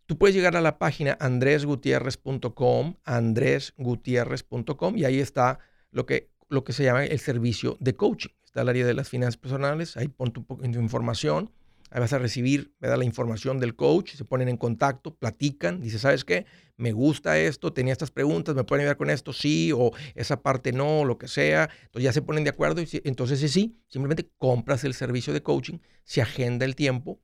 Tú 0.07 0.19
puedes 0.19 0.37
llegar 0.37 0.55
a 0.55 0.61
la 0.61 0.79
página 0.79 1.17
andresgutierrez.com, 1.19 2.97
andresgutierrez.com, 3.05 4.99
y 4.99 5.05
ahí 5.07 5.19
está 5.19 5.61
lo 5.91 6.05
que, 6.05 6.31
lo 6.51 6.63
que 6.63 6.75
se 6.75 6.85
llama 6.85 7.07
el 7.07 7.19
servicio 7.19 7.79
de 7.81 7.97
coaching. 7.97 8.29
Está 8.45 8.61
el 8.61 8.69
área 8.69 8.85
de 8.85 8.93
las 8.93 9.09
finanzas 9.09 9.39
personales, 9.39 9.97
ahí 9.97 10.09
pon 10.09 10.31
tu, 10.31 10.43
tu 10.43 10.63
información, 10.63 11.51
ahí 11.91 12.01
vas 12.01 12.13
a 12.13 12.19
recibir 12.19 12.75
da 12.81 12.99
la 12.99 13.07
información 13.07 13.59
del 13.61 13.77
coach, 13.77 14.15
se 14.15 14.27
ponen 14.27 14.51
en 14.51 14.59
contacto, 14.59 15.15
platican, 15.15 15.81
dice, 15.81 15.99
¿sabes 15.99 16.23
qué? 16.27 16.45
Me 16.77 16.93
gusta 16.93 17.39
esto, 17.39 17.73
tenía 17.73 17.95
estas 17.95 18.11
preguntas, 18.11 18.55
¿me 18.55 18.65
pueden 18.65 18.83
ayudar 18.83 18.99
con 18.99 19.09
esto? 19.09 19.33
Sí, 19.33 19.73
o 19.73 19.91
esa 20.15 20.43
parte 20.43 20.73
no, 20.73 21.07
lo 21.07 21.17
que 21.17 21.29
sea. 21.29 21.71
Entonces 21.85 22.03
ya 22.05 22.13
se 22.13 22.21
ponen 22.21 22.45
de 22.45 22.51
acuerdo 22.51 22.83
y 22.83 22.89
entonces 23.05 23.41
sí, 23.51 23.81
simplemente 23.87 24.31
compras 24.37 24.85
el 24.85 24.93
servicio 24.93 25.33
de 25.33 25.43
coaching, 25.43 25.79
se 26.05 26.21
agenda 26.21 26.67
el 26.67 26.77
tiempo 26.77 27.23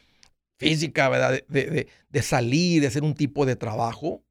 física 0.56 1.08
¿verdad? 1.08 1.42
De, 1.48 1.88
de 2.08 2.22
salir, 2.22 2.80
de 2.80 2.88
hacer 2.88 3.02
un 3.02 3.14
tipo 3.14 3.46
de 3.46 3.56
trabajo, 3.56 4.24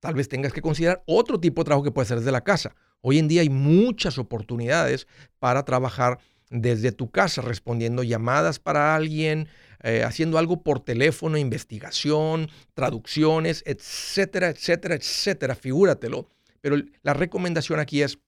tal 0.00 0.14
vez 0.14 0.28
tengas 0.28 0.52
que 0.52 0.62
considerar 0.62 1.02
otro 1.06 1.40
tipo 1.40 1.62
de 1.62 1.66
trabajo 1.66 1.84
que 1.84 1.90
puede 1.90 2.08
ser 2.08 2.18
desde 2.18 2.32
la 2.32 2.44
casa. 2.44 2.74
Hoy 3.00 3.18
en 3.18 3.28
día 3.28 3.42
hay 3.42 3.50
muchas 3.50 4.18
oportunidades 4.18 5.06
para 5.38 5.64
trabajar 5.64 6.18
desde 6.50 6.92
tu 6.92 7.10
casa, 7.10 7.42
respondiendo 7.42 8.02
llamadas 8.02 8.58
para 8.58 8.94
alguien, 8.94 9.48
eh, 9.82 10.02
haciendo 10.04 10.38
algo 10.38 10.62
por 10.62 10.80
teléfono, 10.80 11.38
investigación, 11.38 12.48
traducciones, 12.74 13.62
etcétera, 13.66 14.48
etcétera, 14.48 14.94
etcétera. 14.94 15.54
Figúratelo. 15.54 16.28
Pero 16.60 16.76
la 17.02 17.14
recomendación 17.14 17.78
aquí 17.78 18.02
es, 18.02 18.18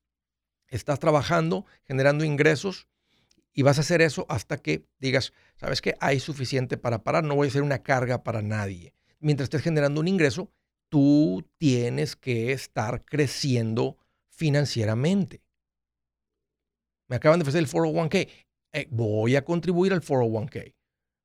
estás 0.68 0.98
trabajando, 0.98 1.64
generando 1.84 2.24
ingresos 2.24 2.86
y 3.58 3.62
vas 3.62 3.78
a 3.78 3.80
hacer 3.80 4.02
eso 4.02 4.24
hasta 4.28 4.58
que 4.58 4.86
digas, 5.00 5.32
¿sabes 5.56 5.82
qué? 5.82 5.96
Hay 5.98 6.20
suficiente 6.20 6.76
para 6.76 7.02
parar, 7.02 7.24
no 7.24 7.34
voy 7.34 7.48
a 7.48 7.50
ser 7.50 7.62
una 7.62 7.82
carga 7.82 8.22
para 8.22 8.40
nadie. 8.40 8.94
Mientras 9.18 9.46
estés 9.46 9.62
generando 9.62 10.00
un 10.00 10.06
ingreso, 10.06 10.52
tú 10.88 11.44
tienes 11.56 12.14
que 12.14 12.52
estar 12.52 13.04
creciendo 13.04 13.98
financieramente. 14.28 15.42
Me 17.08 17.16
acaban 17.16 17.40
de 17.40 17.42
ofrecer 17.42 17.60
el 17.60 17.68
401k. 17.68 18.28
Eh, 18.74 18.86
voy 18.92 19.34
a 19.34 19.44
contribuir 19.44 19.92
al 19.92 20.02
401k. 20.02 20.76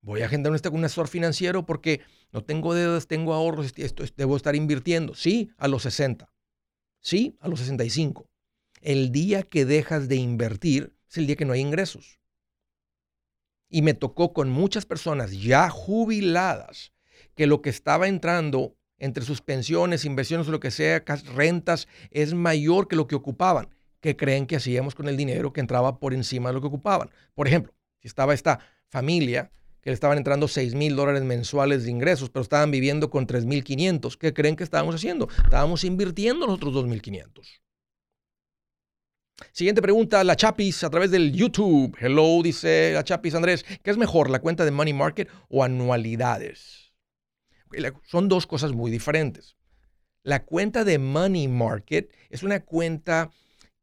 Voy 0.02 0.24
a 0.24 0.26
agendar 0.26 0.52
un 0.52 0.86
asesor 0.86 1.10
financiero 1.10 1.68
porque 1.68 2.02
no 2.32 2.44
tengo 2.44 2.74
deudas, 2.74 3.06
tengo 3.06 3.36
ahorros, 3.36 3.74
esto, 3.76 4.04
debo 4.18 4.38
estar 4.38 4.56
invirtiendo. 4.56 5.14
Sí, 5.14 5.52
a 5.58 5.68
los 5.68 5.84
60. 5.84 6.34
Sí, 7.00 7.38
a 7.42 7.48
los 7.48 7.60
65. 7.60 8.28
El 8.82 9.12
día 9.12 9.44
que 9.44 9.66
dejas 9.66 10.08
de 10.08 10.16
invertir 10.16 10.96
es 11.08 11.20
el 11.20 11.28
día 11.28 11.36
que 11.36 11.46
no 11.46 11.54
hay 11.54 11.60
ingresos. 11.60 12.23
Y 13.74 13.82
me 13.82 13.96
tocó 13.96 14.34
con 14.34 14.52
muchas 14.52 14.86
personas 14.86 15.32
ya 15.32 15.68
jubiladas 15.68 16.94
que 17.34 17.48
lo 17.48 17.64
que 17.64 17.72
estaba 17.72 18.08
entrando 18.08 18.76
entre 19.00 19.26
sus 19.26 19.42
pensiones, 19.42 20.06
inversiones 20.06 20.46
lo 20.46 20.60
que 20.60 20.70
sea, 20.70 21.04
rentas, 21.36 21.88
es 22.12 22.36
mayor 22.36 22.88
que 22.88 22.96
lo 22.96 23.08
que 23.08 23.16
ocupaban. 23.16 23.70
¿Qué 24.00 24.16
creen 24.16 24.46
que 24.46 24.58
hacíamos 24.58 24.94
con 24.94 25.08
el 25.08 25.18
dinero 25.18 25.54
que 25.54 25.60
entraba 25.60 26.00
por 26.00 26.14
encima 26.14 26.50
de 26.50 26.54
lo 26.54 26.62
que 26.62 26.68
ocupaban? 26.68 27.10
Por 27.34 27.48
ejemplo, 27.48 27.74
si 28.00 28.08
estaba 28.08 28.36
esta 28.36 28.60
familia 28.90 29.52
que 29.82 29.90
le 29.90 29.96
estaban 29.96 30.20
entrando 30.20 30.48
6 30.48 30.76
mil 30.76 30.96
dólares 30.96 31.24
mensuales 31.24 31.84
de 31.84 31.90
ingresos, 31.90 32.30
pero 32.30 32.44
estaban 32.44 32.70
viviendo 32.70 33.10
con 33.10 33.26
3.500. 33.26 34.18
¿Qué 34.20 34.36
creen 34.36 34.56
que 34.56 34.64
estábamos 34.64 34.94
haciendo? 34.94 35.28
Estábamos 35.44 35.84
invirtiendo 35.84 36.46
los 36.46 36.58
otros 36.58 36.76
2.500. 36.76 37.60
Siguiente 39.52 39.82
pregunta, 39.82 40.24
la 40.24 40.36
Chapis 40.36 40.84
a 40.84 40.90
través 40.90 41.12
del 41.12 41.34
YouTube. 41.34 41.96
Hello, 42.00 42.42
dice 42.44 42.92
la 42.94 43.04
Chapis 43.04 43.36
Andrés. 43.36 43.66
¿Qué 43.84 43.92
es 43.92 43.98
mejor, 43.98 44.30
la 44.30 44.40
cuenta 44.40 44.66
de 44.66 44.72
Money 44.72 44.94
Market 44.94 45.30
o 45.50 45.64
anualidades? 45.64 46.94
Son 48.04 48.30
dos 48.30 48.48
cosas 48.48 48.72
muy 48.74 48.92
diferentes. 48.92 49.56
La 50.24 50.46
cuenta 50.46 50.84
de 50.84 51.00
Money 51.00 51.48
Market 51.48 52.14
es 52.30 52.44
una 52.44 52.62
cuenta 52.62 53.32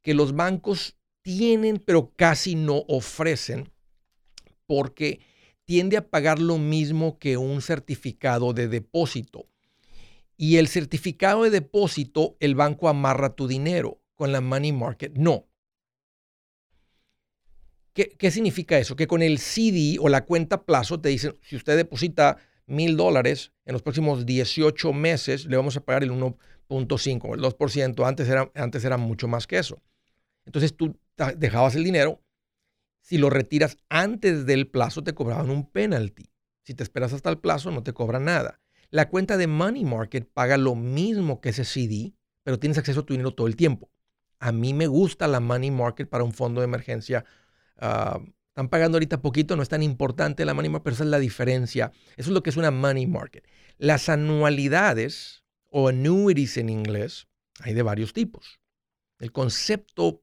que 0.02 0.14
los 0.14 0.34
bancos 0.34 0.96
tienen, 1.22 1.78
pero 1.78 2.12
casi 2.16 2.54
no 2.54 2.84
ofrecen, 2.88 3.70
porque 4.66 5.20
tiende 5.64 5.96
a 5.96 6.08
pagar 6.08 6.38
lo 6.38 6.56
mismo 6.56 7.18
que 7.18 7.36
un 7.36 7.60
certificado 7.60 8.52
de 8.52 8.68
depósito. 8.68 9.46
Y 10.36 10.56
el 10.56 10.68
certificado 10.68 11.42
de 11.42 11.50
depósito, 11.50 12.36
el 12.40 12.54
banco 12.54 12.88
amarra 12.88 13.34
tu 13.34 13.46
dinero. 13.46 13.98
Con 14.14 14.32
la 14.32 14.40
money 14.40 14.72
market, 14.72 15.16
no. 15.16 15.49
¿Qué, 17.92 18.10
¿Qué, 18.16 18.30
significa 18.30 18.78
eso? 18.78 18.96
Que 18.96 19.06
con 19.06 19.22
el 19.22 19.38
CD 19.38 19.96
o 20.00 20.08
la 20.08 20.24
cuenta 20.24 20.64
plazo 20.64 21.00
te 21.00 21.08
dicen, 21.08 21.36
si 21.42 21.56
usted 21.56 21.76
deposita 21.76 22.38
mil 22.66 22.96
dólares 22.96 23.52
en 23.64 23.72
los 23.72 23.82
próximos 23.82 24.26
18 24.26 24.92
meses, 24.92 25.46
le 25.46 25.56
vamos 25.56 25.76
a 25.76 25.84
pagar 25.84 26.04
el 26.04 26.12
1.5, 26.12 27.34
el 27.34 27.40
2%. 27.40 28.06
Antes 28.06 28.28
era, 28.28 28.50
antes 28.54 28.84
era 28.84 28.96
mucho 28.96 29.28
más 29.28 29.46
que 29.46 29.58
eso. 29.58 29.82
Entonces 30.46 30.76
tú 30.76 30.96
dejabas 31.36 31.74
el 31.74 31.84
dinero 31.84 32.22
si 33.00 33.18
lo 33.18 33.30
retiras 33.30 33.76
antes 33.88 34.46
del 34.46 34.68
plazo, 34.68 35.02
te 35.02 35.14
cobraban 35.14 35.50
un 35.50 35.68
penalty. 35.70 36.30
Si 36.62 36.74
te 36.74 36.82
esperas 36.82 37.12
hasta 37.12 37.30
el 37.30 37.38
plazo, 37.38 37.70
no 37.70 37.82
te 37.82 37.92
cobran 37.92 38.24
nada. 38.24 38.60
La 38.90 39.08
cuenta 39.08 39.36
de 39.36 39.46
Money 39.46 39.84
Market 39.84 40.28
paga 40.32 40.56
lo 40.56 40.74
mismo 40.74 41.40
que 41.40 41.50
ese 41.50 41.64
CD, 41.64 42.14
pero 42.42 42.58
tienes 42.58 42.78
acceso 42.78 43.00
a 43.00 43.06
tu 43.06 43.14
dinero 43.14 43.34
todo 43.34 43.46
el 43.46 43.56
tiempo. 43.56 43.90
A 44.38 44.52
mí 44.52 44.74
me 44.74 44.86
gusta 44.86 45.28
la 45.28 45.40
Money 45.40 45.70
Market 45.70 46.08
para 46.08 46.24
un 46.24 46.32
fondo 46.32 46.60
de 46.60 46.66
emergencia. 46.66 47.24
Ah, 47.80 48.20
están 48.48 48.68
pagando 48.68 48.96
ahorita 48.96 49.22
poquito, 49.22 49.56
no 49.56 49.62
es 49.62 49.68
tan 49.68 49.82
importante 49.82 50.44
la 50.44 50.54
Money 50.54 50.70
Market, 50.70 50.84
pero 50.84 50.94
esa 50.94 51.04
es 51.04 51.10
la 51.10 51.18
diferencia. 51.18 51.92
Eso 52.16 52.30
es 52.30 52.34
lo 52.34 52.42
que 52.42 52.50
es 52.50 52.56
una 52.56 52.70
Money 52.70 53.06
Market. 53.06 53.46
Las 53.78 54.08
anualidades 54.08 55.44
o 55.68 55.88
annuities 55.88 56.56
en 56.56 56.68
inglés 56.68 57.28
hay 57.60 57.74
de 57.74 57.82
varios 57.82 58.12
tipos. 58.12 58.60
El 59.18 59.32
concepto 59.32 60.22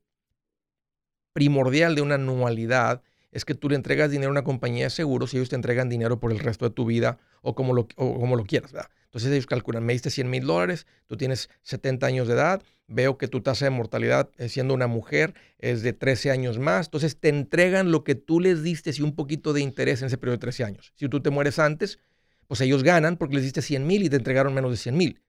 primordial 1.34 1.96
de 1.96 2.02
una 2.02 2.16
anualidad 2.16 3.02
es 3.32 3.46
que 3.46 3.54
tú 3.54 3.70
le 3.70 3.76
entregas 3.76 4.12
dinero 4.12 4.30
a 4.30 4.32
una 4.32 4.44
compañía 4.44 4.86
de 4.86 4.90
seguros 4.90 5.34
y 5.34 5.38
ellos 5.38 5.50
te 5.50 5.56
entregan 5.56 5.90
dinero 5.90 6.20
por 6.20 6.32
el 6.32 6.40
resto 6.40 6.66
de 6.66 6.74
tu 6.74 6.86
vida 6.86 7.20
o 7.42 7.56
como 7.56 7.74
lo, 7.74 7.88
como 7.88 8.36
lo 8.36 8.46
quieras, 8.46 8.72
¿verdad? 8.72 8.90
Entonces 9.06 9.32
ellos 9.32 9.46
calculan, 9.46 9.86
me 9.86 9.94
diste 9.94 10.10
100 10.10 10.30
mil 10.30 10.46
dólares, 10.46 10.86
tú 11.06 11.16
tienes 11.18 11.50
70 11.62 12.08
años 12.08 12.28
de 12.28 12.34
edad, 12.34 12.62
veo 12.88 13.18
que 13.18 13.28
tu 13.28 13.42
tasa 13.42 13.66
de 13.66 13.72
mortalidad 13.72 14.30
siendo 14.48 14.74
una 14.74 14.88
mujer 14.88 15.34
es 15.60 15.82
de 15.82 15.94
13 15.94 16.32
años 16.32 16.58
más, 16.58 16.88
entonces 16.88 17.20
te 17.20 17.30
entregan 17.30 17.92
lo 17.92 18.04
que 18.04 18.16
tú 18.16 18.40
les 18.40 18.64
diste 18.64 18.92
y 18.98 19.02
un 19.02 19.16
poquito 19.16 19.54
de 19.54 19.62
interés 19.62 20.02
en 20.02 20.08
ese 20.08 20.18
periodo 20.18 20.38
de 20.38 20.42
13 20.42 20.64
años. 20.64 20.94
Si 20.96 21.10
tú 21.10 21.22
te 21.22 21.30
mueres 21.30 21.60
antes, 21.60 22.00
pues 22.48 22.62
ellos 22.62 22.84
ganan 22.84 23.18
porque 23.18 23.36
les 23.36 23.44
diste 23.44 23.62
100 23.62 23.86
mil 23.86 24.04
y 24.04 24.10
te 24.10 24.16
entregaron 24.16 24.54
menos 24.54 24.72
de 24.72 24.78
100 24.78 24.98
mil. 24.98 25.22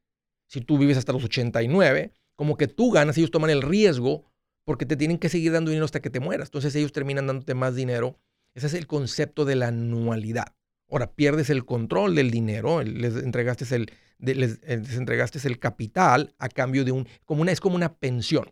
Si 0.47 0.61
tú 0.61 0.79
vives 0.79 0.97
hasta 0.97 1.13
los 1.13 1.25
89, 1.25 2.13
como 2.37 2.57
que 2.57 2.69
tú 2.69 2.91
ganas, 2.93 3.19
ellos 3.19 3.31
toman 3.31 3.51
el 3.51 3.63
riesgo 3.63 4.25
porque 4.65 4.87
te 4.87 4.97
tienen 4.97 5.19
que 5.19 5.29
seguir 5.29 5.53
dando 5.53 5.71
dinero 5.71 5.85
hasta 5.85 6.01
que 6.01 6.11
te 6.11 6.21
mueras. 6.21 6.49
Entonces 6.49 6.75
ellos 6.77 6.93
terminan 6.93 7.27
dándote 7.27 7.55
más 7.55 7.75
dinero. 7.75 8.19
Ese 8.55 8.69
es 8.69 8.75
el 8.75 8.87
concepto 8.87 9.45
de 9.45 9.57
la 9.57 9.69
anualidad. 9.69 10.55
Ahora 10.91 11.13
pierdes 11.13 11.51
el 11.51 11.65
control 11.65 12.15
del 12.15 12.31
dinero, 12.31 12.83
les 12.83 13.17
entregaste 13.17 13.75
el, 13.75 13.91
les, 14.19 14.59
eh, 14.63 14.83
entregaste 14.97 15.47
el 15.47 15.59
capital 15.59 16.35
a 16.39 16.49
cambio 16.49 16.85
de 16.85 16.93
un, 16.93 17.07
como 17.25 17.43
una, 17.43 17.53
es 17.53 17.61
como 17.61 17.77
una 17.77 17.95
pensión. 17.95 18.51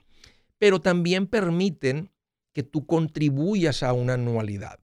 Pero 0.58 0.80
también 0.80 1.26
permiten 1.26 2.10
que 2.52 2.62
tú 2.62 2.86
contribuyas 2.86 3.82
a 3.82 3.92
una 3.92 4.14
anualidad. 4.14 4.80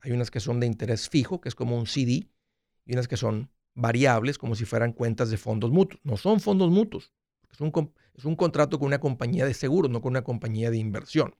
Hay 0.00 0.12
unas 0.12 0.30
que 0.30 0.40
son 0.40 0.60
de 0.60 0.66
interés 0.66 1.08
fijo, 1.08 1.40
que 1.40 1.48
es 1.48 1.54
como 1.54 1.78
un 1.78 1.86
CD, 1.86 2.28
y 2.84 2.92
unas 2.92 3.08
que 3.08 3.16
son 3.16 3.50
variables, 3.74 4.38
como 4.38 4.54
si 4.54 4.64
fueran 4.64 4.92
cuentas 4.92 5.30
de 5.30 5.36
fondos 5.36 5.70
mutuos. 5.70 6.00
No 6.04 6.16
son 6.16 6.40
fondos 6.40 6.70
mutuos, 6.70 7.12
es 7.50 7.60
un, 7.60 7.92
es 8.14 8.24
un 8.24 8.36
contrato 8.36 8.78
con 8.78 8.86
una 8.86 8.98
compañía 8.98 9.46
de 9.46 9.54
seguros, 9.54 9.90
no 9.90 10.00
con 10.02 10.10
una 10.10 10.22
compañía 10.22 10.70
de 10.70 10.76
inversión. 10.76 11.34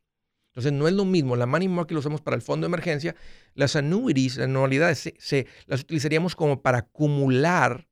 Entonces 0.54 0.72
no 0.72 0.86
es 0.86 0.94
lo 0.94 1.04
mismo. 1.04 1.34
La 1.34 1.46
money 1.46 1.66
market 1.66 1.94
lo 1.94 1.98
usamos 1.98 2.20
para 2.20 2.36
el 2.36 2.42
fondo 2.42 2.64
de 2.64 2.68
emergencia. 2.68 3.16
Las 3.54 3.74
annuities, 3.74 4.36
las 4.36 4.44
anualidades, 4.44 5.12
se, 5.18 5.46
las 5.66 5.80
utilizaríamos 5.80 6.36
como 6.36 6.62
para 6.62 6.78
acumular. 6.78 7.88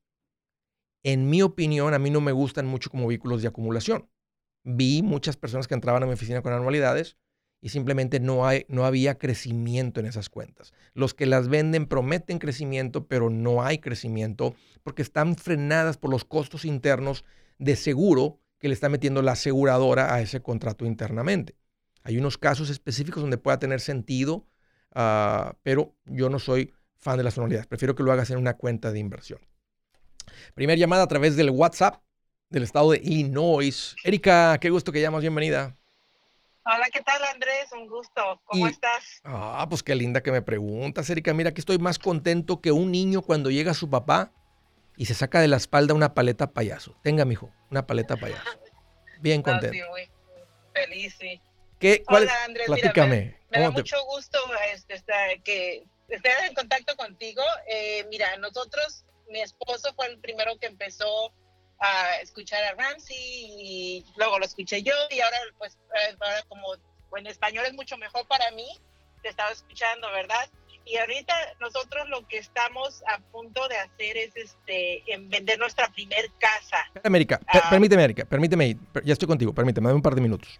En 1.03 1.29
mi 1.29 1.41
opinión, 1.41 1.93
a 1.93 1.99
mí 1.99 2.09
no 2.09 2.21
me 2.21 2.31
gustan 2.31 2.65
mucho 2.65 2.89
como 2.89 3.07
vehículos 3.07 3.41
de 3.41 3.49
acumulación. 3.49 4.07
Vi 4.63 5.01
muchas 5.01 5.35
personas 5.35 5.67
que 5.67 5.73
entraban 5.73 6.03
a 6.03 6.05
mi 6.05 6.13
oficina 6.13 6.41
con 6.41 6.53
anualidades 6.53 7.17
y 7.59 7.69
simplemente 7.69 8.21
no, 8.21 8.47
hay, 8.47 8.65
no 8.69 8.85
había 8.85 9.17
crecimiento 9.17 9.99
en 9.99 10.05
esas 10.05 10.29
cuentas. 10.29 10.71
Los 10.93 11.13
que 11.13 11.25
las 11.25 11.49
venden 11.49 11.87
prometen 11.87 12.39
crecimiento, 12.39 13.07
pero 13.07 13.29
no 13.29 13.61
hay 13.61 13.79
crecimiento 13.79 14.55
porque 14.83 15.01
están 15.01 15.35
frenadas 15.35 15.97
por 15.97 16.11
los 16.11 16.23
costos 16.23 16.63
internos 16.63 17.25
de 17.57 17.75
seguro 17.75 18.39
que 18.59 18.69
le 18.69 18.73
está 18.73 18.87
metiendo 18.87 19.21
la 19.21 19.33
aseguradora 19.33 20.13
a 20.13 20.21
ese 20.21 20.41
contrato 20.41 20.85
internamente. 20.85 21.55
Hay 22.03 22.17
unos 22.17 22.37
casos 22.37 22.69
específicos 22.69 23.21
donde 23.21 23.37
pueda 23.37 23.59
tener 23.59 23.79
sentido, 23.79 24.45
ah, 24.93 25.55
pero 25.63 25.95
yo 26.05 26.29
no 26.29 26.39
soy 26.39 26.73
fan 26.99 27.17
de 27.17 27.23
las 27.23 27.37
anualidades. 27.37 27.67
Prefiero 27.67 27.95
que 27.95 28.03
lo 28.03 28.11
hagas 28.11 28.29
en 28.29 28.37
una 28.37 28.55
cuenta 28.55 28.91
de 28.91 28.99
inversión. 28.99 29.39
Primera 30.53 30.77
llamada 30.79 31.03
a 31.03 31.07
través 31.07 31.35
del 31.35 31.49
WhatsApp. 31.49 32.01
del 32.49 32.61
estado 32.61 32.91
de 32.91 32.97
Illinois. 33.03 33.95
Erika, 34.03 34.59
qué 34.59 34.69
gusto 34.69 34.91
que 34.91 35.01
llamas, 35.01 35.21
bienvenida. 35.21 35.75
Hola, 36.63 36.85
¿qué 36.93 37.01
tal 37.01 37.23
Andrés? 37.23 37.71
Un 37.75 37.87
gusto. 37.87 38.21
¿Cómo 38.45 38.67
Y- 38.67 38.69
estás? 38.69 39.21
Ah, 39.23 39.65
pues 39.67 39.81
qué 39.81 39.95
linda 39.95 40.21
que 40.21 40.31
me 40.31 40.43
preguntas, 40.43 41.09
Erika. 41.09 41.33
Mira, 41.33 41.51
que 41.55 41.61
estoy 41.61 41.79
más 41.79 41.97
contento 41.97 42.61
que 42.61 42.71
un 42.71 42.91
niño 42.91 43.23
cuando 43.23 43.49
llega 43.49 43.73
su 43.73 43.89
papá 43.89 44.31
y 44.97 45.05
se 45.05 45.15
saca 45.15 45.41
de 45.41 45.47
la 45.47 45.57
espalda 45.57 45.95
una 45.95 46.13
paleta 46.13 46.51
payaso. 46.53 46.95
Tenga, 47.01 47.25
mijo, 47.25 47.49
una 47.71 47.87
paleta 47.87 48.17
payaso. 48.17 48.43
Bien 49.19 49.41
No, 49.43 49.51
contento. 49.51 49.75
sí, 49.95 50.11
feliz, 50.75 51.15
sí. 51.19 51.41
¿Qué, 51.83 52.01
cuál, 52.05 52.23
Hola 52.23 52.43
Andrés, 52.45 52.69
mira, 52.69 52.81
platícame. 52.81 53.15
me, 53.17 53.37
me 53.51 53.59
da 53.59 53.65
¿cómo 53.65 53.75
te- 53.75 53.81
mucho 53.81 54.05
gusto 54.05 54.39
este, 54.73 54.93
estar- 54.95 55.43
que 55.43 55.83
estar 56.07 56.45
en 56.45 56.53
contacto 56.53 56.95
contigo. 56.95 57.43
Eh, 57.67 58.05
mira, 58.09 58.37
nosotros, 58.37 59.03
mi 59.29 59.41
esposo 59.41 59.93
fue 59.93 60.07
el 60.07 60.17
primero 60.19 60.57
que 60.59 60.67
empezó 60.67 61.33
a 61.79 62.15
escuchar 62.21 62.63
a 62.63 62.73
Ramsey 62.75 63.17
y 63.17 64.05
luego 64.15 64.39
lo 64.39 64.45
escuché 64.45 64.81
yo 64.81 64.93
y 65.09 65.19
ahora 65.19 65.37
pues 65.57 65.77
ahora 66.21 66.41
como 66.47 66.67
en 67.17 67.27
español 67.27 67.65
es 67.65 67.73
mucho 67.73 67.97
mejor 67.97 68.25
para 68.27 68.49
mí, 68.51 68.65
te 69.21 69.27
estaba 69.27 69.51
escuchando, 69.51 70.09
¿verdad? 70.11 70.49
Y 70.85 70.95
ahorita 70.97 71.33
nosotros 71.59 72.07
lo 72.07 72.25
que 72.29 72.37
estamos 72.37 73.03
a 73.07 73.19
punto 73.31 73.67
de 73.67 73.77
hacer 73.77 74.15
es 74.17 74.35
este 74.37 75.03
en 75.13 75.27
vender 75.29 75.59
nuestra 75.59 75.89
primer 75.89 76.29
casa. 76.39 76.77
Per- 77.51 77.61
Ah. 77.65 77.69
permíteme, 77.69 78.03
Erika, 78.05 78.23
permíteme, 78.23 78.77
ya 79.03 79.11
estoy 79.13 79.27
contigo, 79.27 79.53
permíteme, 79.53 79.87
dame 79.89 79.97
un 79.97 80.01
par 80.01 80.15
de 80.15 80.21
minutos. 80.21 80.59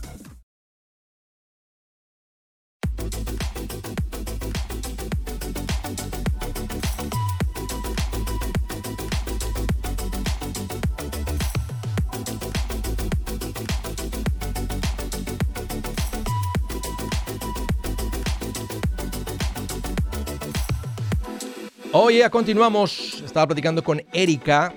Oye, 22.03 22.27
continuamos. 22.31 23.21
Estaba 23.21 23.45
platicando 23.45 23.83
con 23.83 24.01
Erika, 24.11 24.73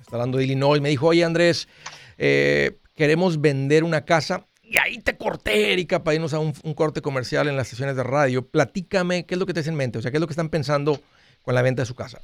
está 0.00 0.16
hablando 0.16 0.36
de 0.36 0.44
Illinois. 0.44 0.82
Me 0.82 0.90
dijo, 0.90 1.06
oye 1.06 1.24
Andrés, 1.24 1.66
eh, 2.18 2.78
queremos 2.94 3.40
vender 3.40 3.84
una 3.84 4.04
casa. 4.04 4.46
Y 4.60 4.76
ahí 4.76 4.98
te 4.98 5.16
corté, 5.16 5.72
Erika, 5.72 6.04
para 6.04 6.16
irnos 6.16 6.34
a 6.34 6.40
un, 6.40 6.52
corte 6.74 7.00
comercial 7.00 7.48
en 7.48 7.56
las 7.56 7.68
sesiones 7.68 7.96
de 7.96 8.02
radio. 8.02 8.46
Platícame, 8.46 9.24
¿qué 9.24 9.34
es 9.34 9.38
lo 9.38 9.46
que 9.46 9.54
te 9.54 9.60
hace 9.60 9.70
en 9.70 9.76
mente? 9.76 9.96
O 9.96 10.02
sea, 10.02 10.10
¿qué 10.10 10.18
es 10.18 10.20
lo 10.20 10.26
que 10.26 10.34
están 10.34 10.50
pensando 10.50 11.00
con 11.40 11.54
la 11.54 11.62
venta 11.62 11.80
de 11.80 11.86
su 11.86 11.94
casa? 11.94 12.20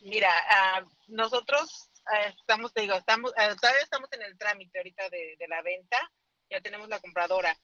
Mira, 0.00 0.30
ah, 0.48 0.82
nosotros 1.08 1.90
ah, 2.06 2.32
estamos, 2.40 2.72
te 2.72 2.80
digo, 2.80 2.94
estamos, 2.94 3.34
ah, 3.36 3.54
todavía 3.60 3.82
estamos 3.82 4.10
en 4.12 4.22
el 4.22 4.38
trámite 4.38 4.78
ahorita 4.78 5.10
de, 5.10 5.36
de 5.38 5.48
la 5.48 5.60
venta, 5.60 5.98
ya 6.48 6.58
tenemos 6.62 6.88
la 6.88 7.00
compradora, 7.00 7.54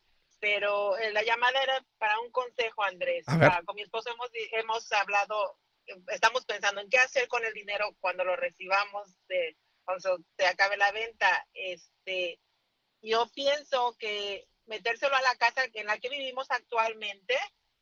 pero 0.40 0.96
eh, 0.98 1.12
la 1.12 1.22
llamada 1.22 1.62
era 1.62 1.85
para 1.98 2.18
un 2.20 2.31
consejo, 2.33 2.83
Andrés. 2.83 3.24
Ah, 3.29 3.62
con 3.64 3.76
mi 3.76 3.83
esposo 3.83 4.11
hemos, 4.11 4.31
hemos 4.53 4.90
hablado, 4.92 5.59
estamos 6.09 6.44
pensando 6.46 6.81
en 6.81 6.88
qué 6.88 6.98
hacer 6.98 7.29
con 7.29 7.44
el 7.44 7.53
dinero 7.53 7.94
cuando 8.00 8.24
lo 8.24 8.35
recibamos, 8.37 9.14
de, 9.29 9.57
cuando 9.85 10.18
se 10.37 10.46
acabe 10.46 10.76
la 10.76 10.92
venta. 10.92 11.46
Este, 11.53 12.40
yo 13.03 13.29
pienso 13.35 13.94
que 13.98 14.48
metérselo 14.66 15.14
a 15.14 15.22
la 15.22 15.35
casa 15.37 15.64
en 15.72 15.87
la 15.87 15.98
que 15.98 16.09
vivimos 16.09 16.50
actualmente, 16.50 17.37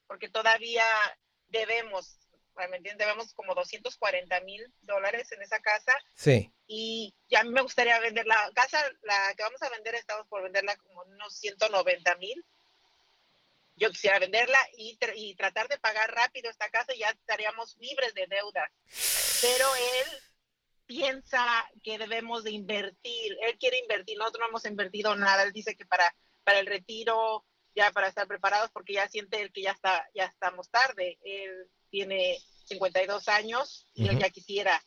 porque 0.07 0.29
todavía 0.29 0.85
debemos, 1.47 2.28
¿me 2.67 2.79
entiendes? 2.79 3.07
Debemos 3.07 3.33
como 3.35 3.55
240 3.55 4.41
mil 4.41 4.73
dólares 4.81 5.31
en 5.33 5.43
esa 5.43 5.61
casa 5.61 5.95
Sí. 6.15 6.51
y 6.67 7.15
ya 7.29 7.41
a 7.41 7.45
mí 7.45 7.51
me 7.51 7.63
gustaría 7.63 7.99
vender 8.01 8.27
la 8.27 8.51
casa, 8.55 8.83
la 9.03 9.35
que 9.37 9.43
vamos 9.45 9.63
a 9.63 9.69
vender, 9.71 9.95
estamos 9.95 10.27
por 10.29 10.43
venderla 10.43 10.77
como 10.79 11.03
unos 11.03 11.37
190 11.39 12.17
mil. 12.17 12.45
Yo 13.77 13.91
quisiera 13.91 14.19
venderla 14.19 14.59
y, 14.77 14.99
tr- 14.99 15.13
y 15.15 15.37
tratar 15.37 15.69
de 15.69 15.79
pagar 15.79 16.13
rápido 16.13 16.51
esta 16.51 16.69
casa 16.69 16.93
y 16.95 16.99
ya 16.99 17.11
estaríamos 17.11 17.77
libres 17.79 18.13
de 18.15 18.27
deudas. 18.27 18.71
Pero 19.41 19.67
él 19.77 20.07
piensa 20.87 21.47
que 21.85 21.97
debemos 21.99 22.43
de 22.43 22.51
invertir. 22.51 23.37
Él 23.43 23.57
quiere 23.59 23.79
invertir. 23.79 24.19
Nosotros 24.19 24.41
no 24.41 24.49
hemos 24.49 24.65
invertido 24.65 25.15
nada. 25.15 25.45
Él 25.45 25.53
dice 25.53 25.77
que 25.77 25.87
para, 25.87 26.13
para 26.43 26.59
el 26.59 26.67
retiro, 26.67 27.45
ya 27.77 27.93
para 27.93 28.09
estar 28.09 28.27
preparados, 28.27 28.71
porque 28.73 28.95
ya 28.95 29.07
siente 29.09 29.41
él 29.41 29.53
que 29.53 29.63
ya 29.63 29.71
está, 29.71 30.09
ya 30.13 30.25
estamos 30.25 30.69
tarde. 30.71 31.19
Él 31.23 31.71
tiene 31.91 32.39
52 32.67 33.29
años 33.29 33.87
y 33.95 34.05
él 34.05 34.11
Ujú. 34.13 34.21
ya 34.21 34.31
quisiera 34.31 34.83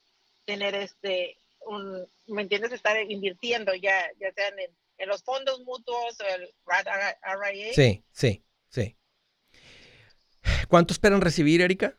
tener 0.45 0.75
este 0.75 1.37
un, 1.67 2.07
¿me 2.27 2.41
entiendes? 2.41 2.71
Estar 2.71 2.97
invirtiendo 3.09 3.73
ya, 3.75 4.09
ya 4.19 4.31
sean 4.33 4.57
en, 4.59 4.75
en 4.97 5.09
los 5.09 5.23
fondos 5.23 5.59
mutuos 5.61 6.19
o 6.19 6.25
el 6.25 6.53
RIA. 6.65 7.73
Sí, 7.73 8.03
sí, 8.11 8.43
sí. 8.69 8.97
¿Cuánto 10.67 10.93
esperan 10.93 11.21
recibir, 11.21 11.61
Erika? 11.61 11.95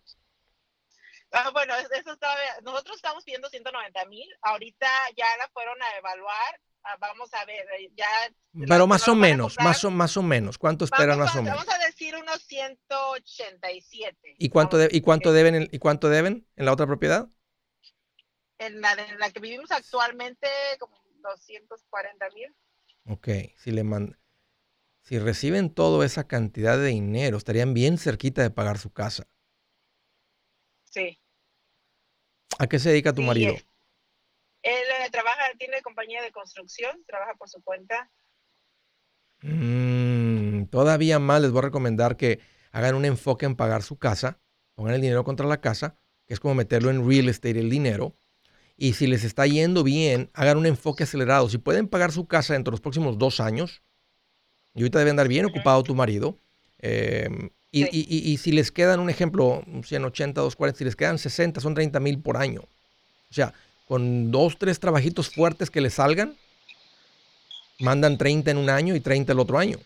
Ah, 1.30 1.50
bueno, 1.52 1.74
es- 1.76 1.90
eso 1.92 2.16
nosotros 2.62 2.96
estamos 2.96 3.24
pidiendo 3.24 3.48
190 3.48 4.04
mil, 4.06 4.28
ahorita 4.42 4.88
ya 5.16 5.26
la 5.38 5.48
fueron 5.48 5.80
a 5.82 5.96
evaluar, 5.96 6.60
vamos 6.98 7.32
a 7.34 7.44
ver, 7.44 7.66
eh, 7.78 7.90
ya... 7.96 8.08
Pero 8.68 8.86
más 8.86 9.08
o 9.08 9.14
menos, 9.14 9.56
más 9.60 9.84
o, 9.84 9.90
más 9.90 10.16
o 10.16 10.22
menos. 10.22 10.58
¿Cuánto 10.58 10.84
esperan 10.84 11.18
vamos 11.18 11.26
más 11.34 11.36
o 11.36 11.42
menos? 11.42 11.58
Vamos 11.66 11.74
a 11.74 11.86
decir 11.86 12.14
unos 12.16 12.42
187. 12.42 14.34
¿Y 14.38 14.48
cuánto, 14.50 14.76
de- 14.76 14.88
¿Y 14.92 15.00
cuánto 15.00 15.32
deben 15.32 15.54
en- 15.54 15.68
y 15.72 15.78
cuánto 15.78 16.08
deben 16.08 16.46
en 16.56 16.64
la 16.66 16.72
otra 16.72 16.86
propiedad? 16.86 17.28
En 18.58 18.80
la, 18.80 18.92
en 18.92 19.18
la 19.18 19.30
que 19.30 19.40
vivimos 19.40 19.70
actualmente, 19.70 20.46
como 20.78 21.02
240 21.22 22.28
mil. 22.30 22.54
Ok, 23.06 23.28
si 23.56 23.70
le 23.70 23.84
man- 23.84 24.18
si 25.02 25.18
reciben 25.18 25.72
toda 25.74 26.04
esa 26.06 26.26
cantidad 26.28 26.76
de 26.78 26.88
dinero, 26.88 27.36
estarían 27.36 27.74
bien 27.74 27.98
cerquita 27.98 28.42
de 28.42 28.50
pagar 28.50 28.78
su 28.78 28.92
casa. 28.92 29.26
Sí. 30.84 31.18
¿A 32.58 32.66
qué 32.66 32.78
se 32.78 32.90
dedica 32.90 33.12
tu 33.14 33.22
Sí, 33.22 33.26
marido? 33.26 33.54
eh, 33.54 33.64
Él 34.62 34.84
eh, 35.04 35.10
trabaja, 35.10 35.42
tiene 35.58 35.82
compañía 35.82 36.22
de 36.22 36.30
construcción, 36.32 37.02
trabaja 37.06 37.34
por 37.34 37.48
su 37.48 37.62
cuenta. 37.62 38.10
Mm, 39.42 40.66
todavía 40.66 41.18
más 41.18 41.42
les 41.42 41.50
voy 41.50 41.58
a 41.60 41.62
recomendar 41.62 42.16
que 42.16 42.40
hagan 42.70 42.94
un 42.94 43.04
enfoque 43.04 43.44
en 43.46 43.56
pagar 43.56 43.82
su 43.82 43.98
casa, 43.98 44.38
pongan 44.74 44.94
el 44.94 45.00
dinero 45.00 45.24
contra 45.24 45.46
la 45.46 45.60
casa, 45.60 45.96
que 46.26 46.34
es 46.34 46.40
como 46.40 46.54
meterlo 46.54 46.90
en 46.90 47.06
real 47.08 47.28
estate 47.28 47.58
el 47.58 47.70
dinero. 47.70 48.14
Y 48.76 48.94
si 48.94 49.06
les 49.06 49.24
está 49.24 49.46
yendo 49.46 49.84
bien, 49.84 50.30
hagan 50.32 50.58
un 50.58 50.66
enfoque 50.66 51.04
acelerado. 51.04 51.48
Si 51.48 51.58
pueden 51.58 51.88
pagar 51.88 52.12
su 52.12 52.26
casa 52.26 52.54
dentro 52.54 52.70
de 52.70 52.74
los 52.74 52.80
próximos 52.80 53.18
dos 53.18 53.40
años, 53.40 53.82
y 54.74 54.80
ahorita 54.80 54.98
debe 55.00 55.10
andar 55.10 55.28
bien 55.28 55.44
ocupado 55.44 55.82
tu 55.82 55.94
marido, 55.94 56.38
eh, 56.78 57.28
y, 57.70 57.84
Sí. 57.84 57.88
y- 57.92 58.16
y- 58.18 58.32
y 58.32 58.36
si 58.38 58.52
les 58.52 58.70
quedan, 58.70 59.00
un 59.00 59.10
ejemplo, 59.10 59.62
180, 59.84 60.40
240, 60.40 60.78
si 60.78 60.84
les 60.84 60.96
quedan 60.96 61.18
60, 61.18 61.60
son 61.60 61.74
30 61.74 62.00
mil 62.00 62.20
por 62.20 62.36
año. 62.36 62.62
O 62.62 63.34
sea, 63.34 63.52
con 63.86 64.30
dos, 64.30 64.58
tres 64.58 64.80
trabajitos 64.80 65.30
fuertes 65.30 65.70
que 65.70 65.80
les 65.80 65.94
salgan, 65.94 66.36
mandan 67.78 68.18
30 68.18 68.50
en 68.50 68.56
un 68.58 68.70
año 68.70 68.94
y 68.94 69.00
30 69.00 69.32
el 69.32 69.38
otro 69.38 69.58
año. 69.58 69.78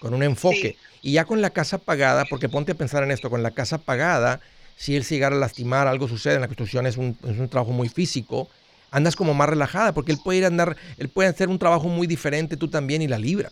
Con 0.00 0.14
un 0.14 0.22
enfoque. 0.22 0.76
Y 1.00 1.12
ya 1.12 1.24
con 1.24 1.40
la 1.40 1.50
casa 1.50 1.78
pagada, 1.78 2.24
porque 2.24 2.48
ponte 2.48 2.72
a 2.72 2.74
pensar 2.74 3.02
en 3.02 3.10
esto, 3.10 3.30
con 3.30 3.42
la 3.42 3.50
casa 3.52 3.78
pagada, 3.78 4.40
si 4.76 4.96
él 4.96 5.04
se 5.04 5.14
llegara 5.14 5.36
a 5.36 5.38
lastimar, 5.38 5.86
algo 5.86 6.08
sucede, 6.08 6.36
en 6.36 6.40
la 6.40 6.48
construcción 6.48 6.86
es 6.86 6.96
un, 6.96 7.16
es 7.24 7.38
un 7.38 7.48
trabajo 7.48 7.72
muy 7.72 7.88
físico, 7.88 8.48
andas 8.90 9.16
como 9.16 9.34
más 9.34 9.48
relajada, 9.48 9.92
porque 9.92 10.12
él 10.12 10.18
puede 10.22 10.38
ir 10.38 10.44
a 10.44 10.48
andar, 10.48 10.76
él 10.98 11.08
puede 11.08 11.28
hacer 11.28 11.48
un 11.48 11.58
trabajo 11.58 11.88
muy 11.88 12.06
diferente, 12.06 12.56
tú 12.56 12.68
también, 12.68 13.02
y 13.02 13.08
la 13.08 13.18
libra. 13.18 13.50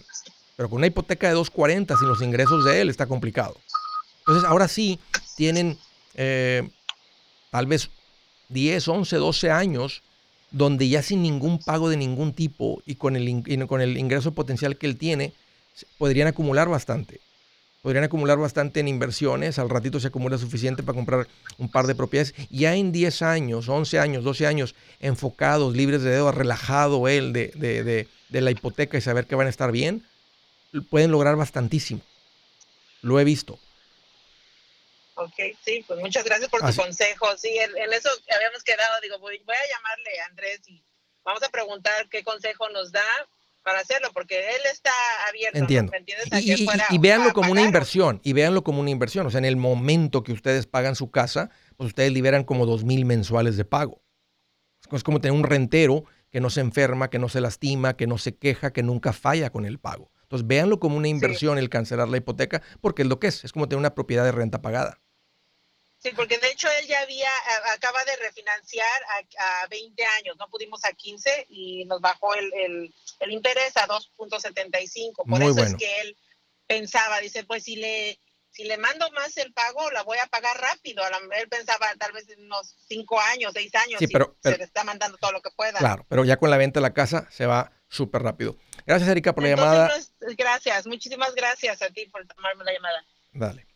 Pero 0.56 0.68
con 0.68 0.78
una 0.78 0.87
hipoteca 0.87 1.28
de 1.28 1.35
240 1.35 1.96
sin 1.96 2.09
los 2.09 2.22
ingresos 2.22 2.64
de 2.64 2.80
él 2.80 2.90
está 2.90 3.06
complicado. 3.06 3.56
Entonces, 4.20 4.48
ahora 4.48 4.68
sí, 4.68 4.98
tienen 5.37 5.78
eh, 6.14 6.68
tal 7.50 7.66
vez 7.66 7.90
10, 8.51 8.87
11, 8.87 9.17
12 9.17 9.51
años 9.51 10.03
donde 10.51 10.89
ya 10.89 11.03
sin 11.03 11.23
ningún 11.23 11.59
pago 11.59 11.89
de 11.89 11.97
ningún 11.97 12.33
tipo 12.33 12.83
y 12.85 12.97
con 12.97 13.17
el, 13.17 13.67
con 13.67 13.81
el 13.81 13.97
ingreso 13.97 14.33
potencial 14.33 14.77
que 14.77 14.87
él 14.87 14.97
tiene, 14.97 15.33
podrían 15.99 16.29
acumular 16.29 16.69
bastante. 16.69 17.21
Podrían 17.83 18.05
acumular 18.05 18.37
bastante 18.37 18.81
en 18.81 18.89
inversiones, 18.89 19.59
al 19.59 19.71
ratito 19.71 20.01
se 20.01 20.09
acumula 20.09 20.37
suficiente 20.37 20.83
para 20.83 20.97
comprar 20.97 21.29
un 21.57 21.71
par 21.71 21.87
de 21.87 21.95
propiedades. 21.95 22.35
Ya 22.51 22.75
en 22.75 22.93
10 22.93 23.23
años, 23.23 23.69
11 23.69 23.99
años, 23.99 24.25
12 24.25 24.47
años, 24.47 24.75
enfocados, 24.99 25.75
libres 25.75 26.03
de 26.03 26.11
deuda, 26.11 26.33
relajado 26.33 27.09
él 27.09 27.33
de, 27.33 27.49
de, 27.57 28.07
de 28.29 28.41
la 28.41 28.51
hipoteca 28.51 28.99
y 28.99 29.01
saber 29.01 29.27
que 29.27 29.35
van 29.35 29.47
a 29.47 29.51
estar 29.51 29.73
bien, 29.73 30.05
pueden 30.91 31.11
lograr 31.11 31.37
bastantísimo. 31.37 32.01
Lo 33.01 33.19
he 33.19 33.25
visto. 33.25 33.59
Ok, 35.14 35.35
sí, 35.64 35.85
pues 35.87 36.01
muchas 36.01 36.25
gracias 36.25 36.49
por 36.49 36.61
tu 36.61 36.75
consejo. 36.75 37.37
Sí, 37.37 37.57
en, 37.59 37.92
eso 37.92 38.11
habíamos 38.35 38.62
quedado, 38.62 39.01
digo, 39.03 39.18
voy, 39.18 39.37
a 39.37 39.68
llamarle 39.77 40.20
a 40.20 40.27
Andrés 40.27 40.61
y 40.66 40.85
vamos 41.25 41.42
a 41.42 41.49
preguntar 41.49 42.09
qué 42.09 42.23
consejo 42.23 42.68
nos 42.70 42.92
da 42.92 43.05
para 43.62 43.81
hacerlo, 43.81 44.11
porque 44.14 44.38
él 44.38 44.62
está 44.73 44.92
abierto. 45.29 45.59
Entiendo. 45.59 45.92
y, 46.90 46.99
véanlo 46.99 47.33
como 47.33 47.53
una 47.53 47.62
inversión, 47.62 48.20
y 48.25 48.33
véanlo 48.33 48.64
como 48.64 48.81
una 48.81 48.90
inversión. 48.90 49.27
O 49.27 49.31
sea, 49.31 49.38
en 49.38 49.44
el 49.44 49.57
momento 49.57 50.23
que 50.23 50.33
ustedes 50.33 50.66
pagan 50.66 50.96
su 50.96 51.11
casa, 51.11 51.51
pues 51.77 51.88
ustedes 51.88 52.12
liberan 52.12 52.44
como 52.44 52.64
dos 52.64 52.85
mil 52.85 53.05
mensuales 53.05 53.57
de 53.57 53.64
pago. 53.64 54.03
Es 54.92 55.03
como 55.03 55.20
tener 55.20 55.37
un 55.37 55.44
rentero 55.44 56.05
que 56.31 56.40
no 56.40 56.49
se 56.49 56.61
enferma, 56.61 57.11
que 57.11 57.18
no 57.18 57.29
se 57.29 57.40
lastima, 57.40 57.96
que 57.96 58.07
no 58.07 58.16
se 58.16 58.37
queja, 58.37 58.73
que 58.73 58.83
nunca 58.83 59.12
falla 59.12 59.51
con 59.51 59.66
el 59.66 59.79
pago. 59.79 60.11
Entonces, 60.31 60.47
véanlo 60.47 60.79
como 60.79 60.97
una 60.97 61.09
inversión 61.09 61.59
el 61.59 61.69
cancelar 61.69 62.09
la 62.09 62.19
hipoteca, 62.19 62.62
porque 62.81 63.03
es 63.03 63.09
lo 63.09 63.19
que 63.19 63.27
es, 63.27 63.43
es 63.43 63.51
como 63.51 63.69
tener 63.69 63.81
una 63.81 63.97
propiedad 63.97 64.23
de 64.23 64.31
renta 64.31 64.62
pagada. 64.62 65.01
Sí, 65.99 66.12
porque 66.14 66.38
de 66.38 66.53
hecho 66.53 66.69
él 66.81 66.87
ya 66.87 67.01
había, 67.01 67.29
acaba 67.75 68.05
de 68.05 68.14
refinanciar 68.14 68.87
a, 69.38 69.66
20 69.66 70.05
años, 70.21 70.37
no 70.38 70.49
pudimos 70.49 70.85
a 70.85 70.93
15 70.93 71.47
y 71.49 71.85
nos 71.87 72.01
bajó 72.01 72.33
el, 72.37 72.49
el, 72.55 72.95
el 73.19 73.31
interés 73.33 73.77
a 73.77 73.88
2.75. 73.88 75.29
Por 75.29 75.43
eso 75.43 75.64
es 75.64 75.75
que 75.75 76.01
él 76.03 76.16
pensaba, 76.69 77.19
dice, 77.19 77.43
pues 77.43 77.64
si 77.64 77.75
le, 77.75 78.21
si 78.51 78.62
le 78.62 78.79
mando 78.79 79.11
más 79.11 79.37
el 79.37 79.53
pago, 79.53 79.90
la 79.90 80.05
voy 80.05 80.19
a 80.19 80.27
pagar 80.29 80.57
rápido. 80.61 81.03
Él 81.40 81.49
pensaba 81.49 81.93
tal 81.99 82.12
vez 82.12 82.29
en 82.31 82.45
unos 82.45 82.77
5 82.87 83.21
años, 83.33 83.53
6 83.53 83.75
años, 83.75 83.99
sí, 83.99 84.07
pero, 84.07 84.37
se 84.40 84.57
le 84.57 84.62
está 84.62 84.85
mandando 84.85 85.19
todo 85.19 85.33
lo 85.33 85.43
que 85.43 85.51
pueda. 85.51 85.81
Claro, 85.81 86.07
pero 86.09 86.25
ya 86.25 86.37
con 86.37 86.51
la 86.51 86.57
venta 86.57 86.79
de 86.79 86.83
la 86.83 86.95
casa 86.95 87.27
se 87.33 87.47
va 87.47 87.73
súper 87.88 88.23
rápido. 88.23 88.57
Gracias, 88.87 89.09
Erika, 89.09 89.35
por 89.35 89.45
la 89.45 89.51
llamada. 89.51 89.90
Gracias, 90.37 90.87
muchísimas 90.87 91.35
gracias 91.35 91.83
a 91.83 91.90
ti 91.90 92.07
por 92.07 92.27
tomarme 92.27 92.64
la 92.64 92.73
llamada. 92.73 93.05
Dale. 93.33 93.66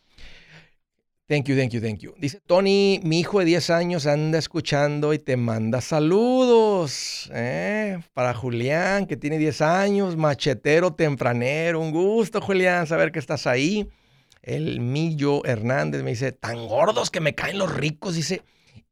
Thank 1.27 1.47
you, 1.47 1.55
thank 1.55 1.71
you, 1.71 1.81
thank 1.81 1.99
you. 2.01 2.13
Dice 2.19 2.39
Tony, 2.45 2.99
mi 3.03 3.21
hijo 3.21 3.39
de 3.39 3.45
10 3.45 3.71
años 3.71 4.05
anda 4.05 4.37
escuchando 4.37 5.11
y 5.11 5.17
te 5.17 5.37
manda 5.37 5.81
saludos. 5.81 7.31
¿eh? 7.33 7.97
Para 8.13 8.35
Julián, 8.35 9.07
que 9.07 9.17
tiene 9.17 9.39
10 9.39 9.61
años, 9.61 10.15
machetero 10.17 10.93
tempranero. 10.93 11.79
Un 11.79 11.89
gusto, 11.91 12.41
Julián, 12.41 12.85
saber 12.85 13.11
que 13.11 13.17
estás 13.17 13.47
ahí. 13.47 13.89
El 14.43 14.79
Millo 14.79 15.43
Hernández 15.45 16.03
me 16.03 16.11
dice, 16.11 16.31
tan 16.31 16.67
gordos 16.67 17.09
que 17.09 17.21
me 17.21 17.33
caen 17.33 17.57
los 17.57 17.73
ricos, 17.73 18.13
dice, 18.13 18.43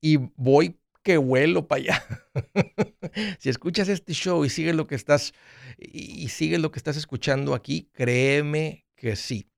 y 0.02 0.18
voy 0.36 0.80
que 1.04 1.18
vuelo 1.18 1.68
para 1.68 1.82
allá. 1.82 2.06
si 3.40 3.50
escuchas 3.50 3.90
este 3.90 4.14
show 4.14 4.46
y 4.46 4.50
sigues 4.50 4.76
lo 4.76 4.88
que 4.88 4.96
estás 4.96 5.34
y 5.78 6.30
sigues 6.30 6.60
lo 6.60 6.72
que 6.72 6.80
estás 6.80 6.98
escuchando 6.98 7.54
aquí, 7.54 7.90
créeme 7.94 8.86
que 8.96 9.16
sí. 9.16 9.54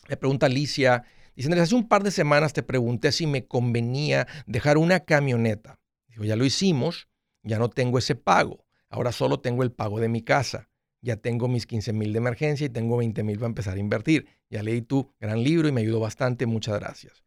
Le 0.07 0.17
pregunta 0.17 0.45
Alicia. 0.45 1.03
Dice, 1.35 1.51
hace 1.59 1.75
un 1.75 1.87
par 1.87 2.03
de 2.03 2.11
semanas 2.11 2.53
te 2.53 2.63
pregunté 2.63 3.11
si 3.11 3.27
me 3.27 3.45
convenía 3.45 4.27
dejar 4.45 4.77
una 4.77 5.01
camioneta. 5.01 5.79
Dijo, 6.07 6.23
ya 6.23 6.35
lo 6.35 6.45
hicimos, 6.45 7.07
ya 7.41 7.59
no 7.59 7.69
tengo 7.69 7.97
ese 7.97 8.15
pago. 8.15 8.65
Ahora 8.89 9.11
solo 9.11 9.39
tengo 9.39 9.63
el 9.63 9.71
pago 9.71 9.99
de 9.99 10.09
mi 10.09 10.21
casa 10.21 10.69
ya 11.03 11.17
tengo 11.17 11.49
mis 11.49 11.67
15 11.67 11.91
mil 11.93 12.13
de 12.13 12.17
emergencia 12.17 12.65
y 12.65 12.69
tengo 12.69 12.97
20 12.97 13.23
mil 13.23 13.35
para 13.35 13.47
empezar 13.47 13.75
a 13.75 13.79
invertir. 13.79 14.25
Ya 14.49 14.63
leí 14.63 14.81
tu 14.81 15.13
gran 15.19 15.43
libro 15.43 15.67
y 15.67 15.71
me 15.73 15.81
ayudó 15.81 15.99
bastante. 15.99 16.45
Muchas 16.45 16.79
gracias. 16.79 17.25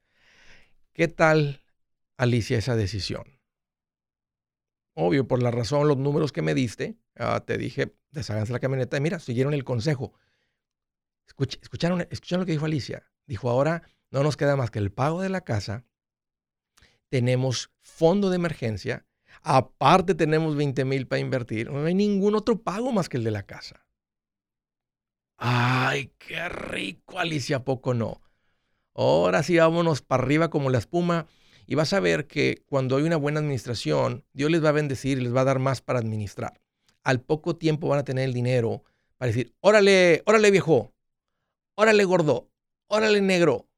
¿Qué 0.94 1.08
tal, 1.08 1.62
Alicia, 2.16 2.56
esa 2.56 2.74
decisión? 2.74 3.38
Obvio, 4.94 5.28
por 5.28 5.42
la 5.42 5.50
razón, 5.50 5.88
los 5.88 5.98
números 5.98 6.32
que 6.32 6.40
me 6.40 6.54
diste, 6.54 6.96
ah, 7.16 7.44
te 7.46 7.58
dije, 7.58 7.94
desháganse 8.12 8.54
la 8.54 8.60
camioneta. 8.60 8.96
Y 8.96 9.02
mira, 9.02 9.18
siguieron 9.18 9.52
el 9.52 9.62
consejo. 9.62 10.14
escucharon, 11.26 12.00
escucharon 12.10 12.40
lo 12.40 12.46
que 12.46 12.52
dijo 12.52 12.64
Alicia. 12.64 13.04
Dijo, 13.26 13.50
ahora 13.50 13.82
no 14.16 14.24
nos 14.24 14.36
queda 14.36 14.56
más 14.56 14.70
que 14.70 14.78
el 14.78 14.90
pago 14.90 15.22
de 15.22 15.28
la 15.28 15.42
casa. 15.42 15.84
Tenemos 17.08 17.70
fondo 17.82 18.30
de 18.30 18.36
emergencia 18.36 19.06
Aparte 19.42 20.16
tenemos 20.16 20.56
20 20.56 20.84
mil 20.84 21.06
para 21.06 21.20
invertir. 21.20 21.70
No 21.70 21.84
hay 21.84 21.94
ningún 21.94 22.34
otro 22.34 22.62
pago 22.62 22.90
más 22.92 23.08
que 23.08 23.16
el 23.16 23.22
de 23.24 23.30
la 23.30 23.44
casa. 23.44 23.86
Ay, 25.36 26.12
qué 26.18 26.48
rico, 26.48 27.18
Alicia, 27.18 27.64
poco 27.64 27.94
no? 27.94 28.22
Ahora 28.94 29.42
sí, 29.42 29.56
vámonos 29.56 30.02
para 30.02 30.24
arriba 30.24 30.50
como 30.50 30.68
la 30.68 30.78
espuma. 30.78 31.26
Y 31.66 31.76
vas 31.76 31.92
a 31.92 32.00
ver 32.00 32.26
que 32.26 32.64
cuando 32.66 32.96
hay 32.96 33.04
una 33.04 33.16
buena 33.16 33.38
administración, 33.38 34.24
Dios 34.32 34.50
les 34.50 34.64
va 34.64 34.70
a 34.70 34.72
bendecir 34.72 35.18
y 35.18 35.22
les 35.22 35.34
va 35.34 35.42
a 35.42 35.44
dar 35.44 35.60
más 35.60 35.80
para 35.80 35.98
administrar. 35.98 36.60
Al 37.02 37.20
poco 37.20 37.56
tiempo 37.56 37.88
van 37.88 38.00
a 38.00 38.04
tener 38.04 38.24
el 38.24 38.34
dinero 38.34 38.82
para 39.16 39.28
decir, 39.28 39.54
órale, 39.60 40.22
órale 40.26 40.50
viejo, 40.50 40.92
órale 41.76 42.04
gordo, 42.04 42.50
órale 42.88 43.20
negro, 43.20 43.68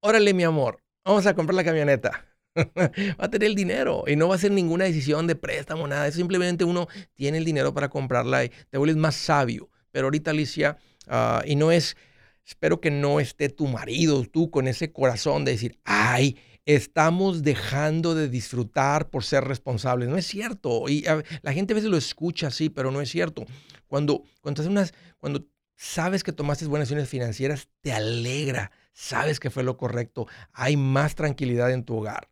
órale 0.00 0.34
mi 0.34 0.44
amor, 0.44 0.82
vamos 1.04 1.26
a 1.26 1.34
comprar 1.34 1.54
la 1.54 1.64
camioneta. 1.64 2.24
va 2.56 3.24
a 3.24 3.30
tener 3.30 3.48
el 3.48 3.54
dinero 3.54 4.04
y 4.06 4.16
no 4.16 4.28
va 4.28 4.34
a 4.34 4.38
ser 4.38 4.50
ninguna 4.50 4.84
decisión 4.84 5.26
de 5.26 5.36
préstamo, 5.36 5.86
nada. 5.86 6.10
simplemente 6.10 6.64
uno 6.64 6.88
tiene 7.14 7.38
el 7.38 7.44
dinero 7.44 7.72
para 7.72 7.88
comprarla 7.88 8.44
y 8.44 8.52
te 8.70 8.78
vuelves 8.78 8.96
más 8.96 9.14
sabio. 9.14 9.70
Pero 9.92 10.06
ahorita, 10.06 10.32
Alicia, 10.32 10.76
ah, 11.06 11.42
y 11.46 11.56
no 11.56 11.72
es, 11.72 11.96
espero 12.44 12.80
que 12.80 12.90
no 12.90 13.20
esté 13.20 13.48
tu 13.48 13.66
marido, 13.66 14.24
tú 14.24 14.50
con 14.50 14.68
ese 14.68 14.92
corazón 14.92 15.44
de 15.44 15.52
decir, 15.52 15.78
ay, 15.84 16.36
estamos 16.68 17.42
dejando 17.42 18.14
de 18.14 18.28
disfrutar 18.28 19.08
por 19.08 19.24
ser 19.24 19.44
responsables. 19.44 20.08
No 20.08 20.18
es 20.18 20.26
cierto. 20.26 20.88
Y 20.88 21.04
la 21.42 21.52
gente 21.52 21.72
a 21.72 21.76
veces 21.76 21.90
lo 21.90 21.96
escucha 21.96 22.48
así, 22.48 22.68
pero 22.68 22.90
no 22.90 23.00
es 23.00 23.08
cierto. 23.08 23.46
Cuando, 23.86 24.22
cuando, 24.42 24.62
unas, 24.64 24.92
cuando 25.16 25.46
sabes 25.76 26.22
que 26.22 26.32
tomaste 26.32 26.66
buenas 26.66 26.88
decisiones 26.88 27.08
financieras, 27.08 27.68
te 27.80 27.92
alegra, 27.92 28.70
sabes 28.98 29.38
que 29.38 29.48
fue 29.48 29.62
lo 29.62 29.76
correcto, 29.76 30.26
hay 30.52 30.76
más 30.76 31.14
tranquilidad 31.14 31.70
en 31.70 31.84
tu 31.84 31.98
hogar. 31.98 32.28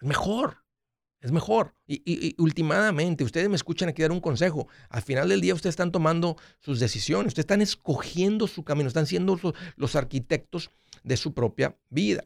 Es 0.00 0.06
mejor. 0.06 0.58
Es 1.20 1.32
mejor. 1.32 1.74
Y, 1.88 2.02
y, 2.04 2.36
últimamente, 2.40 3.24
ustedes 3.24 3.48
me 3.48 3.56
escuchan 3.56 3.88
aquí 3.88 4.02
dar 4.02 4.12
un 4.12 4.20
consejo. 4.20 4.68
Al 4.88 5.02
final 5.02 5.28
del 5.28 5.40
día, 5.40 5.54
ustedes 5.54 5.72
están 5.72 5.90
tomando 5.90 6.36
sus 6.60 6.78
decisiones. 6.78 7.28
Ustedes 7.28 7.44
están 7.44 7.62
escogiendo 7.62 8.46
su 8.46 8.62
camino. 8.62 8.86
Están 8.86 9.06
siendo 9.06 9.36
los, 9.76 9.96
arquitectos 9.96 10.70
de 11.02 11.16
su 11.16 11.34
propia 11.34 11.76
vida. 11.88 12.24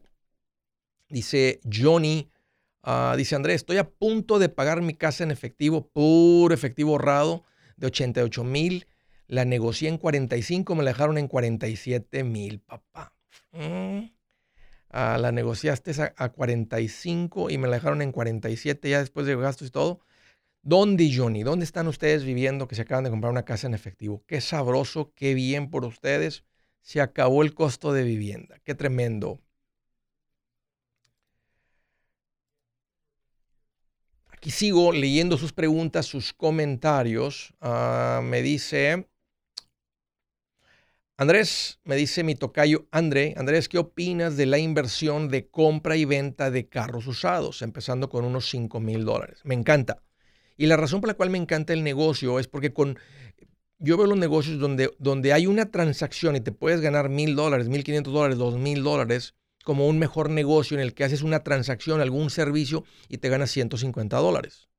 Dice 1.09 1.61
Johnny, 1.71 2.29
ah, 2.83 3.15
dice 3.17 3.35
Andrés, 3.35 3.61
estoy 3.61 3.77
a 3.77 3.89
punto 3.89 4.37
de 4.37 4.49
pagar 4.49 4.83
mi 4.83 4.93
casa 4.93 5.23
en 5.23 5.31
efectivo, 5.31 5.87
puro 5.87 6.53
efectivo 6.53 6.91
ahorrado, 6.91 7.43
de 7.77 7.87
88 7.87 8.43
mil. 8.43 8.85
La 9.31 9.45
negocié 9.45 9.87
en 9.87 9.97
45, 9.97 10.75
me 10.75 10.83
la 10.83 10.91
dejaron 10.91 11.17
en 11.17 11.27
47 11.27 12.23
mil, 12.23 12.59
papá. 12.59 13.13
Mm 13.53 14.21
la 14.91 15.31
negociaste 15.31 15.93
a, 16.17 16.29
45 16.29 17.49
y 17.49 17.57
me 17.57 17.67
la 17.67 17.75
dejaron 17.75 18.01
en 18.01 18.11
47 18.11 18.89
ya 18.89 18.99
después 18.99 19.25
de 19.25 19.35
gastos 19.35 19.69
y 19.69 19.71
todo. 19.71 20.01
¿Dónde, 20.63 21.11
Johnny? 21.15 21.43
¿Dónde 21.43 21.65
están 21.65 21.87
ustedes 21.87 22.23
viviendo 22.23 22.67
que 22.67 22.75
se 22.75 22.83
acaban 22.83 23.03
de 23.03 23.09
comprar 23.09 23.31
una 23.31 23.45
casa 23.45 23.67
en 23.67 23.73
efectivo? 23.73 24.23
Qué 24.27 24.41
sabroso, 24.41 25.13
qué 25.15 25.33
bien 25.33 25.69
por 25.69 25.85
ustedes. 25.85 26.43
Se 26.81 27.01
acabó 27.01 27.41
el 27.43 27.53
costo 27.53 27.93
de 27.93 28.03
vivienda. 28.03 28.59
Qué 28.63 28.75
tremendo. 28.75 29.39
Aquí 34.29 34.51
sigo 34.51 34.91
leyendo 34.91 35.37
sus 35.37 35.53
preguntas, 35.53 36.05
sus 36.05 36.33
comentarios. 36.33 37.53
Ah, 37.61 38.21
me 38.23 38.41
dice 38.41 39.07
Andrés, 41.21 41.79
me 41.83 41.95
dice 41.95 42.23
mi 42.23 42.33
tocayo 42.33 42.87
André, 42.89 43.35
Andrés, 43.37 43.69
¿qué 43.69 43.77
opinas 43.77 44.37
de 44.37 44.47
la 44.47 44.57
inversión 44.57 45.29
de 45.29 45.47
compra 45.47 45.95
y 45.95 46.03
venta 46.03 46.49
de 46.49 46.67
carros 46.67 47.05
usados, 47.05 47.61
empezando 47.61 48.09
con 48.09 48.25
unos 48.25 48.49
5 48.49 48.79
mil 48.79 49.05
dólares? 49.05 49.41
Me 49.43 49.53
encanta. 49.53 50.01
Y 50.57 50.65
la 50.65 50.77
razón 50.77 50.99
por 50.99 51.09
la 51.09 51.13
cual 51.13 51.29
me 51.29 51.37
encanta 51.37 51.73
el 51.73 51.83
negocio 51.83 52.39
es 52.39 52.47
porque 52.47 52.73
con, 52.73 52.97
yo 53.77 53.97
veo 53.97 54.07
los 54.07 54.17
negocios 54.17 54.57
donde, 54.57 54.89
donde 54.97 55.31
hay 55.31 55.45
una 55.45 55.69
transacción 55.69 56.35
y 56.35 56.39
te 56.41 56.51
puedes 56.51 56.81
ganar 56.81 57.09
mil 57.09 57.35
dólares, 57.35 57.69
mil 57.69 57.83
quinientos 57.83 58.13
dólares, 58.13 58.39
dos 58.39 58.57
mil 58.57 58.81
dólares, 58.81 59.35
como 59.63 59.87
un 59.87 59.99
mejor 59.99 60.31
negocio 60.31 60.75
en 60.75 60.81
el 60.81 60.95
que 60.95 61.03
haces 61.03 61.21
una 61.21 61.43
transacción, 61.43 62.01
algún 62.01 62.31
servicio 62.31 62.83
y 63.09 63.19
te 63.19 63.29
ganas 63.29 63.51
150 63.51 64.17
dólares. 64.17 64.69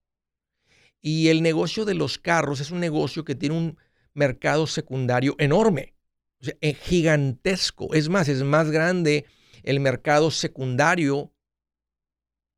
Y 1.01 1.29
el 1.29 1.41
negocio 1.41 1.85
de 1.85 1.95
los 1.95 2.19
carros 2.19 2.59
es 2.59 2.73
un 2.73 2.81
negocio 2.81 3.25
que 3.25 3.37
tiene 3.37 3.57
un 3.57 3.79
mercado 4.13 4.67
secundario 4.67 5.37
enorme. 5.39 5.95
O 6.43 6.45
sea, 6.45 6.55
es 6.61 6.77
gigantesco. 6.79 7.95
Es 7.95 8.09
más, 8.09 8.29
es 8.29 8.43
más 8.43 8.71
grande 8.71 9.27
el 9.63 9.81
mercado 9.81 10.31
secundario 10.31 11.33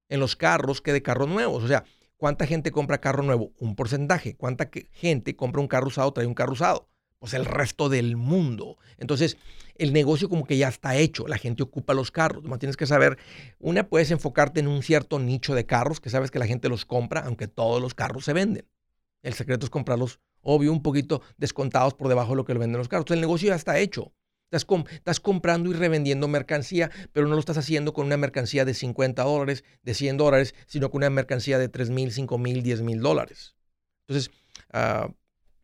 en 0.09 0.21
los 0.21 0.37
carros 0.37 0.81
que 0.81 0.93
de 0.93 1.03
carros 1.03 1.29
nuevos. 1.29 1.63
O 1.63 1.69
sea, 1.69 1.85
¿cuánta 2.17 2.47
gente 2.47 2.71
compra 2.71 3.01
carro 3.01 3.23
nuevo? 3.23 3.53
Un 3.59 3.77
porcentaje. 3.77 4.37
¿Cuánta 4.37 4.71
gente 4.93 5.37
compra 5.37 5.61
un 5.61 5.69
carro 5.69 5.89
usado, 5.89 6.13
trae 6.13 6.27
un 6.27 6.35
carro 6.35 6.53
usado? 6.53 6.89
Pues 7.19 7.35
el 7.35 7.45
resto 7.45 7.89
del 7.89 8.17
mundo. 8.17 8.79
Entonces, 8.97 9.37
el 9.77 9.93
negocio 9.93 10.29
como 10.31 10.47
que 10.47 10.57
ya 10.57 10.69
está 10.69 10.97
hecho. 10.97 11.27
La 11.27 11.39
gente 11.39 11.63
ocupa 11.63 11.93
los 11.93 12.11
carros. 12.11 12.45
No 12.45 12.59
tienes 12.59 12.77
que 12.77 12.87
saber, 12.87 13.19
una, 13.59 13.89
puedes 13.89 14.11
enfocarte 14.11 14.61
en 14.61 14.69
un 14.69 14.83
cierto 14.83 15.19
nicho 15.19 15.55
de 15.55 15.67
carros 15.67 16.01
que 16.01 16.11
sabes 16.11 16.31
que 16.31 16.39
la 16.39 16.47
gente 16.47 16.71
los 16.71 16.87
compra, 16.87 17.21
aunque 17.21 17.49
todos 17.49 17.83
los 17.83 17.95
carros 17.95 18.25
se 18.25 18.33
venden. 18.33 18.67
El 19.23 19.35
secreto 19.35 19.67
es 19.67 19.71
comprarlos 19.71 20.21
obvio, 20.45 20.73
un 20.73 20.83
poquito 20.83 21.23
descontados 21.37 21.95
por 21.95 22.09
debajo 22.09 22.31
de 22.31 22.37
lo 22.37 22.45
que 22.45 22.55
lo 22.55 22.61
venden 22.61 22.79
los 22.79 22.89
carros. 22.89 23.03
Entonces, 23.03 23.19
el 23.19 23.23
negocio 23.23 23.49
ya 23.49 23.57
está 23.57 23.79
hecho. 23.79 24.13
Estás, 24.51 25.21
comprando 25.21 25.71
y 25.71 25.73
revendiendo 25.73 26.29
mercancía, 26.29 26.91
pero 27.13 27.27
no 27.27 27.35
lo 27.35 27.41
estás 27.41 27.59
haciendo 27.59 27.93
con 27.93 28.07
una 28.07 28.17
mercancía 28.17 28.65
de 28.65 28.75
50 28.75 29.25
dólares, 29.25 29.65
de 29.83 29.95
100 29.95 30.17
dólares, 30.17 30.55
sino 30.67 30.91
con 30.91 31.01
una 31.01 31.11
mercancía 31.11 31.59
de 31.59 31.69
3 31.69 31.91
mil, 31.91 32.13
5 32.13 32.39
mil, 32.39 32.63
10 32.63 32.83
mil 32.83 33.01
dólares. 33.01 33.57
Entonces, 34.07 34.31
uh, 34.73 35.13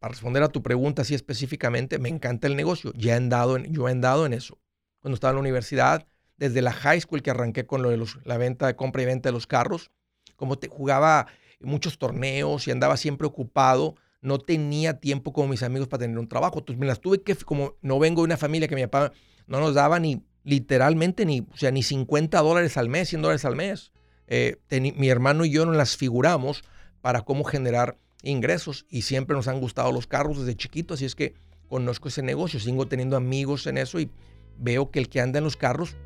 para 0.00 0.12
responder 0.12 0.42
a 0.42 0.48
tu 0.48 0.62
pregunta 0.62 1.02
así 1.02 1.14
específicamente, 1.14 1.98
me 1.98 2.08
encanta 2.08 2.48
el 2.48 2.56
negocio. 2.56 2.92
Ya 2.96 3.12
he 3.12 3.16
andado 3.16 3.56
en, 3.56 3.72
yo 3.72 3.88
he 3.88 3.92
andado 3.92 4.26
en 4.26 4.32
eso. 4.32 4.58
Cuando 5.00 5.14
estaba 5.14 5.30
en 5.32 5.36
la 5.36 5.40
universidad, 5.40 6.06
desde 6.36 6.62
la 6.62 6.72
high 6.72 7.00
school 7.00 7.22
que 7.22 7.30
arranqué 7.30 7.66
con 7.66 7.82
lo 7.82 7.90
de 7.90 8.04
la 8.24 8.38
venta, 8.38 8.66
de 8.66 8.74
compra 8.74 9.02
y 9.02 9.06
venta 9.06 9.28
de 9.28 9.34
los 9.34 9.46
carros, 9.46 9.90
como 10.36 10.58
te 10.58 10.68
jugaba 10.68 11.26
muchos 11.60 11.98
torneos 11.98 12.66
y 12.66 12.70
andaba 12.70 12.96
siempre 12.96 13.26
ocupado, 13.26 13.94
no 14.22 14.38
tenía 14.38 15.00
tiempo 15.00 15.32
como 15.32 15.48
mis 15.48 15.62
amigos 15.62 15.88
para 15.88 16.02
tener 16.02 16.18
un 16.18 16.28
trabajo. 16.28 16.58
Entonces 16.58 16.78
me 16.78 16.86
las 16.86 17.00
tuve 17.00 17.22
que, 17.22 17.34
como 17.36 17.74
no 17.82 17.98
vengo 17.98 18.22
de 18.22 18.26
una 18.26 18.36
familia 18.36 18.68
que 18.68 18.74
mi 18.74 18.86
papá 18.86 19.12
no 19.46 19.60
nos 19.60 19.74
daba 19.74 19.98
ni 19.98 20.22
literalmente 20.44 21.26
ni, 21.26 21.40
o 21.40 21.56
sea, 21.56 21.70
ni 21.70 21.82
50 21.82 22.40
dólares 22.40 22.76
al 22.76 22.88
mes, 22.88 23.08
100 23.08 23.22
dólares 23.22 23.44
al 23.44 23.56
mes. 23.56 23.92
Eh, 24.26 24.56
mi 24.70 25.08
hermano 25.08 25.44
y 25.44 25.50
yo 25.50 25.66
nos 25.66 25.76
las 25.76 25.96
figuramos 25.96 26.62
para 27.00 27.22
cómo 27.22 27.44
generar 27.44 27.96
ingresos 28.22 28.86
y 28.88 29.02
siempre 29.02 29.34
nos 29.34 29.48
han 29.48 29.60
gustado 29.60 29.92
los 29.92 30.06
carros 30.06 30.38
desde 30.38 30.54
chiquitos, 30.54 30.98
así 30.98 31.06
es 31.06 31.14
que 31.14 31.34
conozco 31.68 32.08
ese 32.08 32.22
negocio, 32.22 32.60
sigo 32.60 32.86
teniendo 32.86 33.16
amigos 33.16 33.66
en 33.66 33.78
eso 33.78 33.98
y 33.98 34.10
veo 34.58 34.90
que 34.90 34.98
el 34.98 35.08
que 35.08 35.20
anda 35.20 35.38
en 35.38 35.44
los 35.44 35.56
carros 35.56 35.96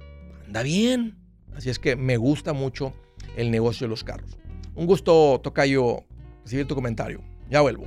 anda 0.46 0.62
bien. 0.62 1.18
Así 1.54 1.70
es 1.70 1.78
que 1.78 1.96
me 1.96 2.16
gusta 2.16 2.52
mucho 2.52 2.92
el 3.36 3.50
negocio 3.50 3.86
de 3.86 3.90
los 3.90 4.04
carros. 4.04 4.36
Un 4.74 4.86
gusto, 4.86 5.40
Tocayo, 5.42 6.04
recibir 6.42 6.66
tu 6.66 6.74
comentario. 6.74 7.20
Ya 7.48 7.60
vuelvo. 7.60 7.86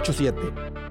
844-748-8887. 0.00 0.84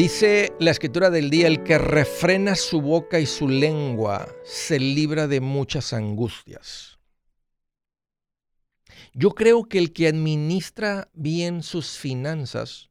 Dice 0.00 0.54
la 0.58 0.70
escritura 0.70 1.10
del 1.10 1.28
día, 1.28 1.46
el 1.46 1.62
que 1.62 1.76
refrena 1.76 2.54
su 2.54 2.80
boca 2.80 3.20
y 3.20 3.26
su 3.26 3.48
lengua 3.48 4.28
se 4.44 4.78
libra 4.78 5.26
de 5.26 5.40
muchas 5.40 5.92
angustias. 5.92 6.99
Yo 9.12 9.30
creo 9.30 9.64
que 9.64 9.78
el 9.78 9.92
que 9.92 10.08
administra 10.08 11.10
bien 11.12 11.62
sus 11.62 11.98
finanzas 11.98 12.90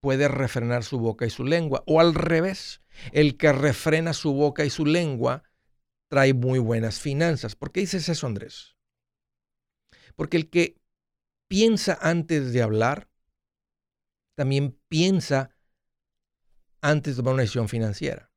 puede 0.00 0.28
refrenar 0.28 0.84
su 0.84 0.98
boca 0.98 1.26
y 1.26 1.30
su 1.30 1.44
lengua. 1.44 1.82
O 1.86 2.00
al 2.00 2.14
revés, 2.14 2.82
el 3.12 3.36
que 3.36 3.52
refrena 3.52 4.12
su 4.12 4.32
boca 4.32 4.64
y 4.64 4.70
su 4.70 4.86
lengua 4.86 5.42
trae 6.08 6.34
muy 6.34 6.58
buenas 6.58 7.00
finanzas. 7.00 7.56
¿Por 7.56 7.72
qué 7.72 7.80
dices 7.80 8.08
eso, 8.08 8.26
Andrés? 8.26 8.76
Porque 10.14 10.36
el 10.36 10.48
que 10.48 10.80
piensa 11.48 11.98
antes 12.00 12.52
de 12.52 12.62
hablar, 12.62 13.10
también 14.34 14.78
piensa 14.88 15.56
antes 16.80 17.16
de 17.16 17.22
tomar 17.22 17.34
una 17.34 17.42
decisión 17.42 17.68
financiera. 17.68 18.30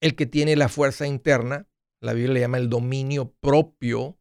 El 0.00 0.14
que 0.14 0.26
tiene 0.26 0.54
la 0.54 0.68
fuerza 0.68 1.06
interna, 1.06 1.66
la 2.00 2.12
Biblia 2.12 2.34
le 2.34 2.40
llama 2.40 2.58
el 2.58 2.68
dominio 2.68 3.30
propio 3.40 4.18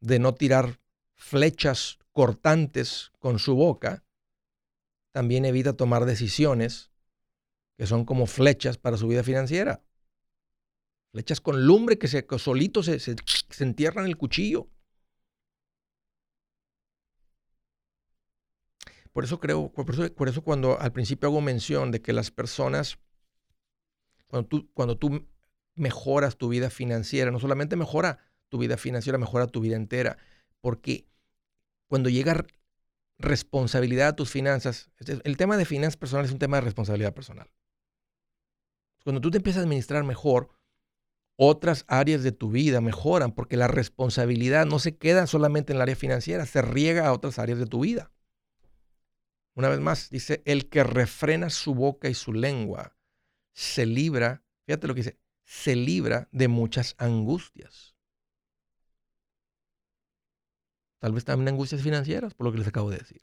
de 0.00 0.18
no 0.18 0.34
tirar 0.34 0.80
flechas 1.16 1.98
cortantes 2.12 3.12
con 3.18 3.38
su 3.38 3.54
boca, 3.54 4.04
también 5.12 5.44
evita 5.44 5.76
tomar 5.76 6.04
decisiones 6.04 6.90
que 7.76 7.86
son 7.86 8.04
como 8.04 8.26
flechas 8.26 8.78
para 8.78 8.96
su 8.96 9.08
vida 9.08 9.22
financiera. 9.22 9.82
Flechas 11.12 11.40
con 11.40 11.66
lumbre 11.66 11.98
que, 11.98 12.08
se, 12.08 12.24
se, 12.82 13.16
se 13.50 13.64
entierran 13.64 14.04
en 14.04 14.10
el 14.10 14.16
cuchillo. 14.16 14.68
Por 19.12 19.24
eso 19.24 19.40
creo, 19.40 19.72
por 19.72 20.28
eso, 20.28 20.42
cuando 20.42 20.78
al 20.78 20.92
principio 20.92 21.28
hago 21.28 21.40
mención 21.40 21.90
de 21.90 22.00
que 22.00 22.12
las 22.12 22.30
personas, 22.30 22.98
cuando 24.28 24.48
tú, 24.48 24.70
cuando 24.72 24.96
tú 24.96 25.26
mejoras 25.74 26.36
tu 26.36 26.48
vida 26.48 26.70
financiera, 26.70 27.30
no 27.30 27.38
solamente 27.38 27.76
mejora 27.76 28.18
tu 28.48 28.58
vida 28.58 28.76
financiera, 28.76 29.18
mejora 29.18 29.46
tu 29.46 29.60
vida 29.60 29.76
entera, 29.76 30.18
porque 30.60 31.06
cuando 31.88 32.08
llega 32.08 32.44
responsabilidad 33.18 34.08
a 34.08 34.16
tus 34.16 34.30
finanzas, 34.30 34.90
el 34.98 35.36
tema 35.36 35.56
de 35.56 35.64
finanzas 35.64 35.96
personales 35.96 36.30
es 36.30 36.32
un 36.32 36.38
tema 36.38 36.56
de 36.56 36.62
responsabilidad 36.62 37.14
personal. 37.14 37.50
Cuando 39.04 39.20
tú 39.20 39.30
te 39.30 39.38
empiezas 39.38 39.60
a 39.60 39.64
administrar 39.64 40.04
mejor, 40.04 40.50
otras 41.36 41.84
áreas 41.88 42.22
de 42.22 42.32
tu 42.32 42.50
vida 42.50 42.82
mejoran 42.82 43.32
porque 43.32 43.56
la 43.56 43.66
responsabilidad 43.66 44.66
no 44.66 44.78
se 44.78 44.96
queda 44.96 45.26
solamente 45.26 45.72
en 45.72 45.76
el 45.76 45.82
área 45.82 45.96
financiera, 45.96 46.44
se 46.44 46.60
riega 46.60 47.06
a 47.06 47.12
otras 47.12 47.38
áreas 47.38 47.58
de 47.58 47.66
tu 47.66 47.80
vida. 47.80 48.12
Una 49.54 49.68
vez 49.68 49.80
más, 49.80 50.10
dice, 50.10 50.42
el 50.44 50.68
que 50.68 50.84
refrena 50.84 51.50
su 51.50 51.74
boca 51.74 52.08
y 52.08 52.14
su 52.14 52.32
lengua 52.32 52.96
se 53.52 53.86
libra, 53.86 54.44
fíjate 54.66 54.86
lo 54.86 54.94
que 54.94 55.00
dice, 55.00 55.18
se 55.50 55.74
libra 55.74 56.28
de 56.30 56.46
muchas 56.46 56.94
angustias. 56.96 57.96
Tal 61.00 61.12
vez 61.12 61.24
también 61.24 61.48
angustias 61.48 61.82
financieras, 61.82 62.34
por 62.34 62.46
lo 62.46 62.52
que 62.52 62.58
les 62.58 62.68
acabo 62.68 62.88
de 62.88 62.98
decir. 62.98 63.20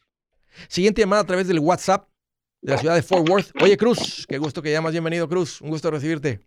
Siguiente 0.68 1.02
llamada 1.02 1.22
a 1.22 1.26
través 1.26 1.48
del 1.48 1.60
WhatsApp 1.60 2.10
de 2.62 2.74
la 2.74 2.78
ciudad 2.80 2.96
de 2.96 3.02
Fort 3.02 3.30
Worth. 3.30 3.52
Oye, 3.62 3.78
Cruz, 3.78 4.26
qué 4.28 4.40
gusto 4.40 4.62
que 4.62 4.74
llamas. 4.74 4.92
Bienvenido, 4.92 5.30
Cruz. 5.30 5.62
Un 5.62 5.70
gusto 5.70 5.90
recibirte. 5.90 6.44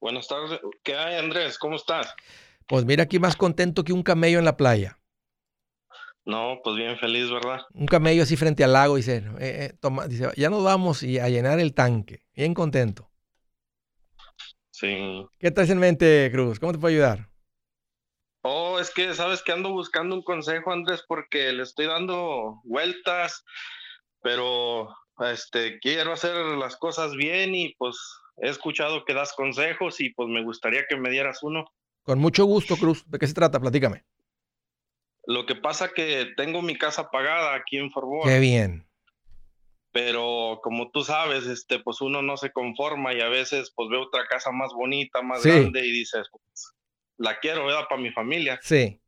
Buenas 0.00 0.28
tardes. 0.28 0.60
¿Qué 0.84 0.94
hay, 0.94 1.16
Andrés? 1.16 1.58
¿Cómo 1.58 1.74
estás? 1.74 2.14
Pues 2.68 2.84
mira 2.84 3.02
aquí 3.02 3.18
más 3.18 3.34
contento 3.34 3.82
que 3.82 3.92
un 3.92 4.04
camello 4.04 4.38
en 4.38 4.44
la 4.44 4.56
playa. 4.56 5.00
No, 6.24 6.60
pues 6.62 6.76
bien 6.76 6.96
feliz, 6.98 7.28
¿verdad? 7.28 7.62
Un 7.74 7.86
camello 7.86 8.22
así 8.22 8.36
frente 8.36 8.62
al 8.62 8.72
lago, 8.72 8.94
dice, 8.94 9.16
eh, 9.16 9.24
eh, 9.40 9.76
toma, 9.80 10.06
dice, 10.06 10.28
ya 10.36 10.48
nos 10.48 10.62
vamos 10.62 11.02
y 11.02 11.18
a 11.18 11.28
llenar 11.28 11.58
el 11.58 11.74
tanque. 11.74 12.22
Bien 12.36 12.54
contento. 12.54 13.07
Sí. 14.78 15.26
¿Qué 15.40 15.50
traes 15.50 15.70
en 15.70 15.80
mente, 15.80 16.30
Cruz? 16.32 16.60
¿Cómo 16.60 16.70
te 16.70 16.78
puedo 16.78 16.94
ayudar? 16.94 17.28
Oh, 18.42 18.78
es 18.78 18.90
que 18.90 19.12
sabes 19.12 19.42
que 19.42 19.50
ando 19.50 19.70
buscando 19.70 20.14
un 20.14 20.22
consejo, 20.22 20.70
Andrés, 20.70 21.04
porque 21.08 21.52
le 21.52 21.64
estoy 21.64 21.86
dando 21.86 22.60
vueltas, 22.62 23.44
pero 24.22 24.88
este 25.32 25.80
quiero 25.80 26.12
hacer 26.12 26.32
las 26.56 26.76
cosas 26.76 27.16
bien 27.16 27.56
y 27.56 27.74
pues 27.74 27.96
he 28.36 28.48
escuchado 28.48 29.04
que 29.04 29.14
das 29.14 29.32
consejos 29.32 30.00
y 30.00 30.10
pues 30.10 30.28
me 30.28 30.44
gustaría 30.44 30.86
que 30.88 30.96
me 30.96 31.10
dieras 31.10 31.42
uno. 31.42 31.64
Con 32.04 32.20
mucho 32.20 32.44
gusto, 32.44 32.76
Cruz. 32.76 33.02
¿De 33.08 33.18
qué 33.18 33.26
se 33.26 33.34
trata? 33.34 33.58
Platícame. 33.58 34.04
Lo 35.26 35.44
que 35.44 35.56
pasa 35.56 35.88
que 35.92 36.28
tengo 36.36 36.62
mi 36.62 36.78
casa 36.78 37.10
pagada 37.10 37.56
aquí 37.56 37.78
en 37.78 37.90
Worth, 37.92 38.28
Qué 38.28 38.38
bien. 38.38 38.87
Pero 40.00 40.60
como 40.62 40.92
tú 40.92 41.02
sabes, 41.02 41.44
este, 41.46 41.80
pues 41.80 42.00
uno 42.00 42.22
no 42.22 42.36
se 42.36 42.52
conforma 42.52 43.12
y 43.14 43.20
a 43.20 43.28
veces 43.28 43.72
pues 43.74 43.88
ve 43.90 43.96
otra 43.96 44.28
casa 44.28 44.52
más 44.52 44.72
bonita, 44.72 45.22
más 45.22 45.42
Sí. 45.42 45.48
grande 45.48 45.84
y 45.84 45.90
dices, 45.90 46.28
pues, 46.30 46.72
la 47.16 47.40
quiero, 47.40 47.66
¿verdad? 47.66 47.86
Para 47.88 48.00
mi 48.00 48.12
familia. 48.12 48.60
Sí. 48.62 49.00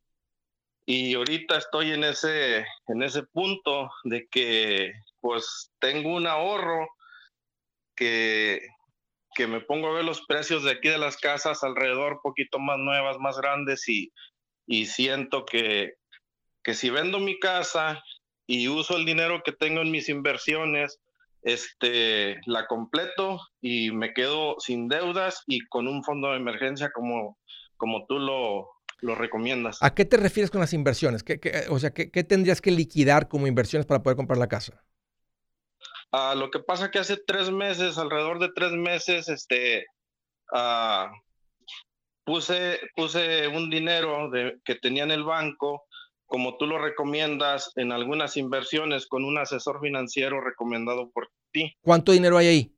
Y 0.86 1.14
ahorita 1.14 1.58
estoy 1.58 1.92
en 1.92 2.02
ese, 2.02 2.66
en 2.88 3.04
ese 3.04 3.22
punto 3.22 3.88
de 4.02 4.26
que 4.28 4.92
pues 5.20 5.70
tengo 5.78 6.12
un 6.12 6.26
ahorro 6.26 6.88
que, 7.94 8.60
que 9.36 9.46
me 9.46 9.60
pongo 9.60 9.90
a 9.90 9.92
ver 9.92 10.04
los 10.04 10.22
precios 10.26 10.64
de 10.64 10.72
aquí 10.72 10.88
de 10.88 10.98
las 10.98 11.16
casas 11.18 11.62
alrededor, 11.62 12.18
poquito 12.20 12.58
más 12.58 12.78
nuevas, 12.78 13.16
más 13.18 13.36
grandes 13.36 13.88
y, 13.88 14.12
y 14.66 14.86
siento 14.86 15.44
que, 15.44 15.94
que 16.64 16.74
si 16.74 16.90
vendo 16.90 17.20
mi 17.20 17.38
casa 17.38 18.02
y 18.50 18.66
uso 18.66 18.96
el 18.96 19.04
dinero 19.04 19.42
que 19.44 19.52
tengo 19.52 19.80
en 19.80 19.92
mis 19.92 20.08
inversiones, 20.08 20.98
este, 21.42 22.40
la 22.46 22.66
completo 22.66 23.40
y 23.60 23.92
me 23.92 24.12
quedo 24.12 24.56
sin 24.58 24.88
deudas 24.88 25.44
y 25.46 25.60
con 25.68 25.86
un 25.86 26.02
fondo 26.02 26.30
de 26.32 26.38
emergencia 26.38 26.90
como, 26.92 27.38
como 27.76 28.06
tú 28.06 28.18
lo, 28.18 28.68
lo 29.02 29.14
recomiendas. 29.14 29.78
¿A 29.80 29.94
qué 29.94 30.04
te 30.04 30.16
refieres 30.16 30.50
con 30.50 30.60
las 30.60 30.72
inversiones? 30.72 31.22
¿Qué, 31.22 31.38
qué- 31.38 31.66
o 31.68 31.78
sea, 31.78 31.92
¿qué, 31.92 32.10
qué 32.10 32.24
tendrías 32.24 32.60
que 32.60 32.72
liquidar 32.72 33.28
como 33.28 33.46
inversiones 33.46 33.86
para 33.86 34.02
poder 34.02 34.16
comprar 34.16 34.38
la 34.38 34.48
casa? 34.48 34.82
Ah, 36.10 36.34
lo 36.36 36.50
que 36.50 36.58
pasa 36.58 36.90
que 36.90 36.98
hace 36.98 37.18
tres 37.24 37.52
meses, 37.52 37.98
alrededor 37.98 38.40
de 38.40 38.50
tres 38.52 38.72
meses, 38.72 39.28
este, 39.28 39.86
ah, 40.52 41.08
puse, 42.24 42.80
puse 42.96 43.46
un 43.46 43.70
dinero 43.70 44.28
de, 44.28 44.58
que 44.64 44.74
tenía 44.74 45.04
en 45.04 45.12
el 45.12 45.22
banco, 45.22 45.84
como 46.30 46.56
tú 46.56 46.66
lo 46.66 46.78
recomiendas, 46.78 47.72
en 47.74 47.90
algunas 47.90 48.36
inversiones 48.36 49.06
con 49.06 49.24
un 49.24 49.36
asesor 49.36 49.80
financiero 49.80 50.40
recomendado 50.40 51.10
por 51.10 51.28
ti. 51.50 51.74
¿Cuánto 51.82 52.12
dinero 52.12 52.38
hay 52.38 52.46
ahí? 52.46 52.76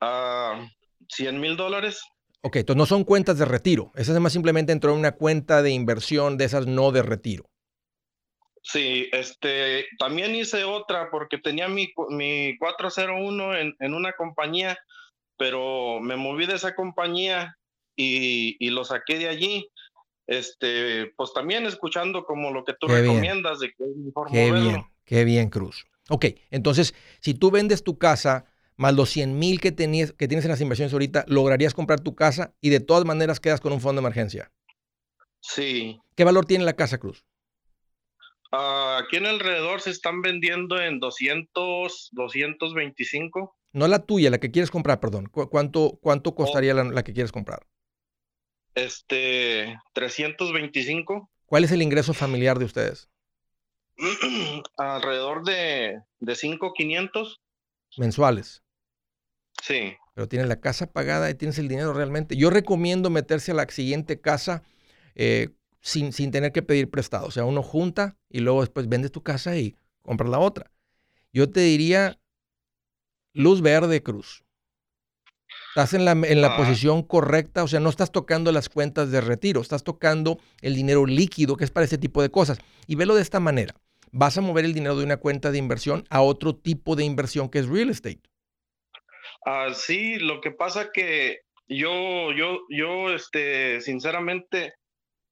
Ah, 0.00 0.64
100 1.08 1.40
mil 1.40 1.56
dólares. 1.56 2.00
Ok, 2.42 2.56
entonces 2.56 2.78
no 2.78 2.86
son 2.86 3.02
cuentas 3.02 3.38
de 3.38 3.44
retiro. 3.44 3.90
Esas 3.96 4.10
además 4.10 4.32
simplemente 4.32 4.70
entró 4.70 4.92
en 4.92 5.00
una 5.00 5.16
cuenta 5.16 5.62
de 5.62 5.72
inversión 5.72 6.36
de 6.36 6.44
esas 6.44 6.68
no 6.68 6.92
de 6.92 7.02
retiro. 7.02 7.50
Sí, 8.62 9.08
este, 9.10 9.86
también 9.98 10.36
hice 10.36 10.62
otra 10.62 11.10
porque 11.10 11.38
tenía 11.38 11.66
mi, 11.68 11.92
mi 12.10 12.56
401 12.58 13.56
en, 13.56 13.74
en 13.80 13.94
una 13.94 14.12
compañía, 14.12 14.78
pero 15.36 15.98
me 16.00 16.14
moví 16.14 16.46
de 16.46 16.54
esa 16.54 16.76
compañía 16.76 17.56
y, 17.96 18.56
y 18.64 18.70
lo 18.70 18.84
saqué 18.84 19.18
de 19.18 19.28
allí. 19.28 19.68
Este, 20.28 21.06
pues 21.16 21.32
también 21.32 21.64
escuchando 21.66 22.24
como 22.24 22.52
lo 22.52 22.62
que 22.64 22.74
tú 22.78 22.86
Qué 22.86 23.00
bien. 23.00 23.06
recomiendas 23.06 23.58
de 23.60 23.68
que 23.72 23.82
es 23.82 23.96
mejor 23.96 24.28
Qué 24.30 24.52
bien, 24.52 24.84
qué 25.04 25.24
bien, 25.24 25.48
Cruz. 25.48 25.86
Ok, 26.10 26.26
entonces, 26.50 26.94
si 27.20 27.32
tú 27.34 27.50
vendes 27.50 27.82
tu 27.82 27.98
casa 27.98 28.44
más 28.76 28.94
los 28.94 29.08
100 29.10 29.38
mil 29.38 29.58
que, 29.60 29.72
tenías- 29.72 30.12
que 30.12 30.28
tienes 30.28 30.44
en 30.44 30.50
las 30.50 30.60
inversiones 30.60 30.92
ahorita, 30.92 31.24
lograrías 31.28 31.72
comprar 31.74 32.00
tu 32.00 32.14
casa 32.14 32.54
y 32.60 32.68
de 32.68 32.80
todas 32.80 33.04
maneras 33.06 33.40
quedas 33.40 33.60
con 33.60 33.72
un 33.72 33.80
fondo 33.80 34.00
de 34.00 34.06
emergencia. 34.06 34.52
Sí, 35.40 35.98
¿Qué 36.14 36.24
valor 36.24 36.44
tiene 36.44 36.64
la 36.64 36.74
casa, 36.74 36.98
Cruz? 36.98 37.24
Ah, 38.52 39.00
aquí 39.02 39.16
en 39.16 39.26
alrededor 39.26 39.80
se 39.80 39.90
están 39.90 40.20
vendiendo 40.20 40.78
en 40.80 41.00
200, 41.00 42.08
225. 42.12 43.56
No 43.72 43.86
la 43.88 44.00
tuya, 44.00 44.30
la 44.30 44.38
que 44.38 44.50
quieres 44.50 44.70
comprar, 44.70 45.00
perdón. 45.00 45.26
¿Cu- 45.26 45.48
¿Cuánto, 45.48 45.98
cuánto 46.02 46.34
costaría 46.34 46.74
la, 46.74 46.84
la 46.84 47.02
que 47.04 47.12
quieres 47.12 47.32
comprar? 47.32 47.60
Este, 48.84 49.78
325. 49.92 51.30
¿Cuál 51.46 51.64
es 51.64 51.72
el 51.72 51.82
ingreso 51.82 52.14
familiar 52.14 52.58
de 52.58 52.64
ustedes? 52.64 53.08
alrededor 54.76 55.44
de, 55.44 56.00
de 56.20 56.34
5,500. 56.36 57.40
Mensuales. 57.96 58.62
Sí. 59.60 59.96
pero 60.14 60.28
tienes 60.28 60.48
la 60.48 60.60
casa 60.60 60.92
pagada 60.92 61.30
y 61.30 61.34
tienes 61.34 61.58
el 61.58 61.68
dinero 61.68 61.92
realmente. 61.92 62.36
Yo 62.36 62.50
recomiendo 62.50 63.10
meterse 63.10 63.52
a 63.52 63.54
la 63.54 63.68
siguiente 63.68 64.20
casa 64.20 64.62
eh, 65.14 65.50
sin, 65.80 66.12
sin 66.12 66.30
tener 66.30 66.52
que 66.52 66.62
pedir 66.62 66.90
prestado. 66.90 67.26
O 67.26 67.30
sea, 67.30 67.44
uno 67.44 67.62
junta 67.62 68.16
y 68.28 68.40
luego 68.40 68.60
después 68.60 68.88
vendes 68.88 69.12
tu 69.12 69.22
casa 69.22 69.56
y 69.56 69.76
compras 70.02 70.30
la 70.30 70.38
otra. 70.38 70.70
Yo 71.32 71.50
te 71.50 71.60
diría 71.60 72.20
luz 73.32 73.62
verde, 73.62 74.02
Cruz. 74.02 74.44
Estás 75.78 75.94
en 75.94 76.04
la, 76.04 76.10
en 76.10 76.40
la 76.42 76.54
Ah. 76.54 76.56
posición 76.56 77.04
correcta, 77.04 77.62
o 77.62 77.68
sea, 77.68 77.78
no 77.78 77.88
estás 77.88 78.10
tocando 78.10 78.50
las 78.50 78.68
cuentas 78.68 79.12
de 79.12 79.20
retiro, 79.20 79.60
estás 79.60 79.84
tocando 79.84 80.40
el 80.60 80.74
dinero 80.74 81.06
líquido 81.06 81.56
que 81.56 81.62
es 81.62 81.70
para 81.70 81.84
ese 81.86 81.98
tipo 81.98 82.20
de 82.20 82.30
cosas. 82.32 82.58
Y 82.88 82.96
velo 82.96 83.14
de 83.14 83.22
esta 83.22 83.38
manera. 83.38 83.76
Vas 84.10 84.36
a 84.36 84.40
mover 84.40 84.64
el 84.64 84.74
dinero 84.74 84.96
de 84.96 85.04
una 85.04 85.18
cuenta 85.18 85.52
de 85.52 85.58
inversión 85.58 86.02
a 86.10 86.20
otro 86.20 86.56
tipo 86.56 86.96
de 86.96 87.04
inversión 87.04 87.48
que 87.48 87.60
es 87.60 87.68
real 87.68 87.90
estate. 87.90 88.18
Ah, 89.46 89.68
sí, 89.72 90.16
lo 90.18 90.40
que 90.40 90.50
pasa 90.50 90.88
que 90.92 91.42
yo, 91.68 92.32
yo, 92.32 92.58
yo, 92.70 93.14
este, 93.14 93.80
sinceramente 93.80 94.74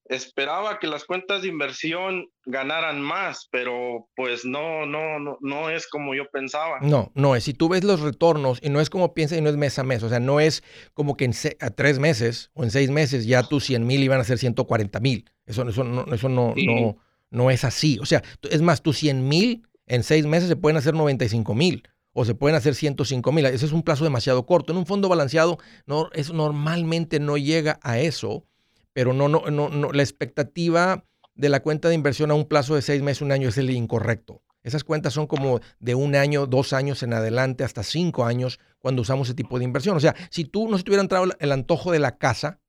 esperaba 0.09 0.79
que 0.79 0.87
las 0.87 1.05
cuentas 1.05 1.41
de 1.41 1.47
inversión 1.49 2.27
ganaran 2.45 3.01
más, 3.01 3.47
pero 3.51 4.07
pues 4.15 4.45
no, 4.45 4.85
no, 4.85 5.19
no, 5.19 5.37
no 5.41 5.69
es 5.69 5.87
como 5.87 6.15
yo 6.15 6.29
pensaba. 6.31 6.79
No, 6.81 7.11
no 7.15 7.35
es. 7.35 7.43
Si 7.43 7.53
tú 7.53 7.69
ves 7.69 7.83
los 7.83 7.99
retornos 8.01 8.59
y 8.61 8.69
no 8.69 8.79
es 8.81 8.89
como 8.89 9.13
piensas 9.13 9.37
y 9.37 9.41
no 9.41 9.49
es 9.49 9.57
mes 9.57 9.77
a 9.79 9.83
mes, 9.83 10.03
o 10.03 10.09
sea, 10.09 10.19
no 10.19 10.39
es 10.39 10.63
como 10.93 11.15
que 11.17 11.25
en 11.25 11.33
a 11.61 11.69
tres 11.71 11.99
meses 11.99 12.51
o 12.53 12.63
en 12.63 12.71
seis 12.71 12.89
meses 12.89 13.25
ya 13.25 13.43
tus 13.43 13.65
100 13.65 13.85
mil 13.85 14.01
iban 14.03 14.19
a 14.19 14.23
ser 14.23 14.37
140 14.37 14.99
mil. 14.99 15.29
Eso, 15.45 15.67
eso, 15.67 15.83
no, 15.83 16.05
eso 16.13 16.29
no, 16.29 16.53
Sí. 16.55 16.65
no, 16.65 16.97
no 17.29 17.51
es 17.51 17.63
así. 17.63 17.99
O 17.99 18.05
sea, 18.05 18.23
es 18.49 18.61
más, 18.61 18.81
tus 18.81 18.97
100 18.97 19.27
mil 19.27 19.67
en 19.85 20.03
seis 20.03 20.25
meses 20.25 20.49
se 20.49 20.55
pueden 20.55 20.77
hacer 20.77 20.93
95 20.93 21.53
mil 21.55 21.83
o 22.13 22.25
se 22.25 22.33
pueden 22.33 22.55
hacer 22.55 22.73
105 22.75 23.31
mil. 23.31 23.45
Ese 23.45 23.65
es 23.65 23.71
un 23.71 23.83
plazo 23.83 24.03
demasiado 24.03 24.45
corto. 24.45 24.71
En 24.71 24.77
un 24.79 24.85
fondo 24.85 25.07
balanceado, 25.09 25.57
no, 25.85 26.09
eso 26.13 26.33
normalmente 26.33 27.19
no 27.19 27.37
llega 27.37 27.79
a 27.83 27.99
eso, 27.99 28.45
pero 28.97 29.13
no, 29.13 29.27
no, 29.27 29.43
no, 29.51 29.69
no, 29.69 29.91
la 29.91 30.01
expectativa 30.01 31.05
de 31.35 31.49
la 31.49 31.59
cuenta 31.59 31.87
de 31.87 31.93
inversión 31.93 32.31
a 32.31 32.33
un 32.33 32.45
plazo 32.45 32.73
de 32.73 32.81
seis 32.81 33.03
meses, 33.03 33.21
un 33.21 33.31
año 33.31 33.49
es 33.49 33.59
el 33.59 33.69
incorrecto. 33.69 34.41
Esas 34.63 34.83
cuentas 34.83 35.13
son 35.13 35.27
como 35.27 35.59
de 35.79 35.93
un 35.93 36.15
año, 36.15 36.47
dos 36.47 36.73
años 36.73 37.03
en 37.03 37.13
adelante, 37.13 37.63
hasta 37.63 37.83
cinco 37.83 38.25
años 38.25 38.59
cuando 38.79 39.03
usamos 39.03 39.27
ese 39.27 39.35
tipo 39.35 39.59
de 39.59 39.65
inversión. 39.65 39.95
O 39.95 39.99
sea, 39.99 40.15
si 40.31 40.45
tú 40.45 40.67
no 40.67 40.79
se 40.79 40.83
te 40.83 40.89
hubiera 40.89 41.03
entrado 41.03 41.27
el 41.37 41.51
antojo 41.51 41.91
de 41.91 41.99
la 41.99 42.17
casa, 42.17 42.59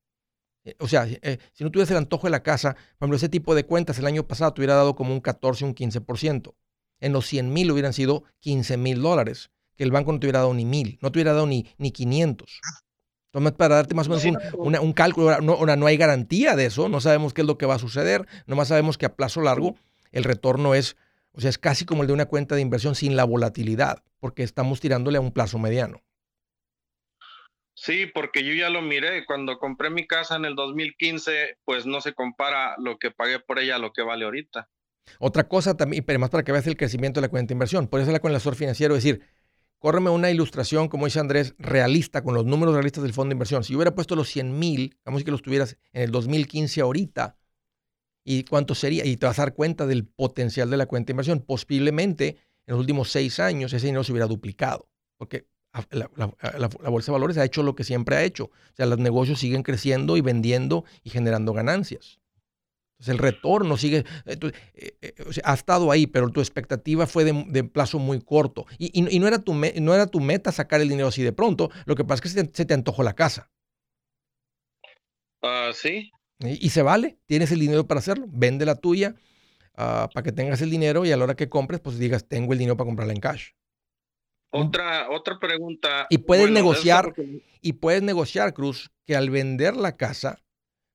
eh, 0.65 0.75
o 0.77 0.87
sea, 0.87 1.07
eh, 1.07 1.39
si 1.51 1.63
no 1.63 1.71
tuvieras 1.71 1.89
el 1.89 1.97
antojo 1.97 2.27
de 2.27 2.31
la 2.31 2.43
casa, 2.43 2.75
por 2.75 3.07
ejemplo, 3.07 3.17
ese 3.17 3.29
tipo 3.29 3.55
de 3.55 3.65
cuentas 3.65 3.97
el 3.97 4.05
año 4.05 4.27
pasado 4.27 4.53
te 4.53 4.61
hubiera 4.61 4.75
dado 4.75 4.95
como 4.95 5.15
un 5.15 5.21
14, 5.21 5.65
un 5.65 5.73
15%. 5.73 6.53
En 6.99 7.11
los 7.11 7.25
100 7.25 7.51
mil 7.51 7.71
hubieran 7.71 7.93
sido 7.93 8.23
15 8.41 8.77
mil 8.77 9.01
dólares, 9.01 9.49
que 9.75 9.83
el 9.83 9.89
banco 9.89 10.11
no 10.11 10.19
te 10.19 10.27
hubiera 10.27 10.41
dado 10.41 10.53
ni 10.53 10.65
mil, 10.65 10.99
no 11.01 11.11
te 11.11 11.17
hubiera 11.17 11.33
dado 11.33 11.47
ni, 11.47 11.65
ni 11.79 11.89
500. 11.89 12.61
Entonces, 13.31 13.51
para 13.53 13.75
darte 13.75 13.93
más 13.93 14.07
o 14.07 14.09
menos 14.09 14.25
un, 14.25 14.37
una- 14.59 14.81
un 14.81 14.93
cálculo, 14.93 15.29
ahora, 15.29 15.41
no, 15.41 15.63
no 15.75 15.85
hay 15.85 15.97
garantía 15.97 16.55
de 16.55 16.65
eso, 16.65 16.89
no 16.89 16.99
sabemos 17.01 17.33
qué 17.33 17.41
es 17.41 17.47
lo 17.47 17.57
que 17.57 17.65
va 17.67 17.75
a 17.75 17.79
suceder, 17.79 18.27
nomás 18.47 18.69
sabemos 18.69 18.97
que 18.97 19.05
a 19.05 19.15
plazo 19.15 19.41
largo 19.41 19.75
el 20.11 20.23
retorno 20.23 20.73
es, 20.73 20.97
o 21.33 21.41
sea, 21.41 21.49
es 21.51 21.57
casi 21.59 21.85
como 21.85 22.01
el 22.01 22.07
de 22.07 22.13
una 22.13 22.25
cuenta 22.25 22.55
de 22.55 22.61
inversión 22.61 22.95
sin 22.95 23.15
la 23.15 23.23
volatilidad, 23.25 24.03
porque 24.19 24.43
estamos 24.43 24.79
tirándole 24.79 25.17
a 25.17 25.21
un 25.21 25.31
plazo 25.31 25.59
mediano. 25.59 26.01
Sí, 27.73 28.05
porque 28.07 28.43
yo 28.43 28.53
ya 28.53 28.69
lo 28.69 28.81
miré. 28.81 29.25
Cuando 29.25 29.57
compré 29.57 29.89
mi 29.89 30.05
casa 30.05 30.35
en 30.35 30.45
el 30.45 30.55
2015, 30.55 31.57
pues 31.65 31.85
no 31.85 32.01
se 32.01 32.13
compara 32.13 32.75
lo 32.77 32.97
que 32.99 33.11
pagué 33.11 33.39
por 33.39 33.59
ella 33.59 33.75
a 33.75 33.79
lo 33.79 33.91
que 33.93 34.01
vale 34.03 34.25
ahorita. 34.25 34.69
Otra 35.19 35.47
cosa 35.47 35.75
también, 35.75 36.03
pero 36.03 36.19
más 36.19 36.29
para 36.29 36.43
que 36.43 36.51
veas 36.51 36.67
el 36.67 36.77
crecimiento 36.77 37.19
de 37.19 37.27
la 37.27 37.29
cuenta 37.29 37.49
de 37.49 37.53
inversión, 37.55 37.87
por 37.87 37.99
eso 37.99 38.11
la 38.11 38.19
con 38.19 38.31
el 38.31 38.35
asesor 38.37 38.55
financiero, 38.55 38.95
es 38.95 39.03
decir, 39.03 39.21
córreme 39.79 40.09
una 40.09 40.29
ilustración, 40.29 40.87
como 40.87 41.05
dice 41.05 41.19
Andrés, 41.19 41.55
realista, 41.57 42.21
con 42.23 42.35
los 42.35 42.45
números 42.45 42.75
realistas 42.75 43.03
del 43.03 43.13
fondo 43.13 43.29
de 43.29 43.35
inversión. 43.35 43.63
Si 43.63 43.73
yo 43.73 43.79
hubiera 43.79 43.95
puesto 43.95 44.15
los 44.15 44.29
100 44.29 44.59
mil, 44.59 44.97
vamos 45.03 45.21
a 45.21 45.25
que 45.25 45.31
los 45.31 45.41
tuvieras 45.41 45.77
en 45.93 46.03
el 46.03 46.11
2015 46.11 46.81
ahorita, 46.81 47.39
¿Y 48.31 48.43
cuánto 48.43 48.75
sería? 48.75 49.05
Y 49.05 49.17
te 49.17 49.25
vas 49.25 49.39
a 49.39 49.43
dar 49.43 49.55
cuenta 49.55 49.87
del 49.87 50.05
potencial 50.05 50.69
de 50.69 50.77
la 50.77 50.85
cuenta 50.85 51.07
de 51.07 51.13
inversión. 51.13 51.39
Posiblemente 51.39 52.37
en 52.67 52.73
los 52.73 52.79
últimos 52.79 53.09
seis 53.09 53.39
años 53.39 53.73
ese 53.73 53.87
dinero 53.87 54.03
se 54.03 54.11
hubiera 54.11 54.27
duplicado, 54.27 54.87
porque 55.17 55.47
la, 55.89 56.09
bolsa 56.89 57.11
de 57.11 57.13
valores 57.13 57.37
ha 57.39 57.45
hecho 57.45 57.63
lo 57.63 57.73
que 57.73 57.83
siempre 57.83 58.17
ha 58.17 58.23
hecho. 58.23 58.45
O 58.45 58.75
sea, 58.75 58.85
los 58.85 58.99
negocios 58.99 59.39
siguen 59.39 59.63
creciendo 59.63 60.15
y 60.15 60.21
vendiendo 60.21 60.85
y 61.03 61.09
generando 61.09 61.53
ganancias. 61.53 62.18
Entonces 62.99 63.13
el 63.13 63.17
retorno 63.17 63.77
sigue, 63.77 63.99
eh, 64.25 64.37
eh, 64.75 64.97
eh, 65.01 65.13
ha 65.45 65.53
estado 65.53 65.89
ahí, 65.89 66.05
pero 66.05 66.29
tu 66.31 66.41
expectativa 66.41 67.07
fue 67.07 67.23
de, 67.23 67.63
plazo 67.63 67.97
muy 67.97 68.19
corto. 68.19 68.65
Y, 68.77 69.01
no, 69.01 69.25
era 69.25 69.39
tu 69.39 69.53
no 69.53 69.93
era 69.93 70.05
tu 70.07 70.19
meta 70.19 70.51
sacar 70.51 70.81
el 70.81 70.89
dinero 70.89 71.07
así 71.07 71.23
de 71.23 71.31
pronto, 71.31 71.71
lo 71.85 71.95
que 71.95 72.03
pasa 72.03 72.27
es 72.27 72.33
que 72.33 72.51
se 72.53 72.65
te, 72.65 72.73
antojó 72.73 73.03
la 73.03 73.13
casa. 73.13 73.49
Ah, 75.41 75.71
sí. 75.73 76.11
Y, 76.39 76.69
se 76.71 76.81
vale, 76.81 77.19
tienes 77.25 77.53
el 77.53 77.61
dinero 77.61 77.87
para 77.87 77.99
hacerlo, 77.99 78.25
vende 78.27 78.65
la 78.65 78.75
tuya 78.75 79.15
ah, 79.75 80.09
para 80.13 80.23
que 80.25 80.33
tengas 80.33 80.61
el 80.61 80.69
dinero 80.69 81.05
y 81.05 81.13
a 81.13 81.17
la 81.17 81.23
hora 81.23 81.35
que 81.35 81.47
compres, 81.47 81.79
pues 81.79 81.97
digas, 81.99 82.27
tengo 82.27 82.51
el 82.51 82.59
dinero 82.59 82.75
para 82.75 82.87
comprarla 82.87 83.13
en 83.13 83.21
cash. 83.21 83.51
Otra, 84.51 85.09
otra 85.09 85.39
pregunta. 85.39 86.07
Y 86.09 86.17
puedes 86.17 86.49
negociar, 86.51 87.13
y 87.61 87.73
puedes 87.73 88.01
negociar, 88.01 88.53
Cruz, 88.53 88.91
que 89.05 89.15
al 89.15 89.29
vender 89.29 89.77
la 89.77 89.95
casa, 89.95 90.41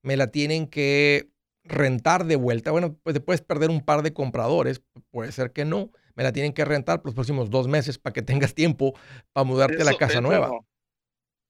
me 0.02 0.18
la 0.18 0.30
tienen 0.30 0.66
que 0.66 1.33
rentar 1.64 2.24
de 2.26 2.36
vuelta. 2.36 2.70
Bueno, 2.70 2.96
pues 3.02 3.18
puedes 3.20 3.40
perder 3.40 3.70
un 3.70 3.80
par 3.80 4.02
de 4.02 4.12
compradores, 4.12 4.82
puede 5.10 5.32
ser 5.32 5.52
que 5.52 5.64
no. 5.64 5.90
Me 6.14 6.22
la 6.22 6.32
tienen 6.32 6.52
que 6.52 6.64
rentar 6.64 7.00
por 7.00 7.06
los 7.06 7.14
próximos 7.14 7.50
dos 7.50 7.66
meses 7.66 7.98
para 7.98 8.12
que 8.12 8.22
tengas 8.22 8.54
tiempo 8.54 8.94
para 9.32 9.44
mudarte 9.44 9.82
a 9.82 9.84
la 9.84 9.94
casa 9.94 10.20
nueva. 10.20 10.50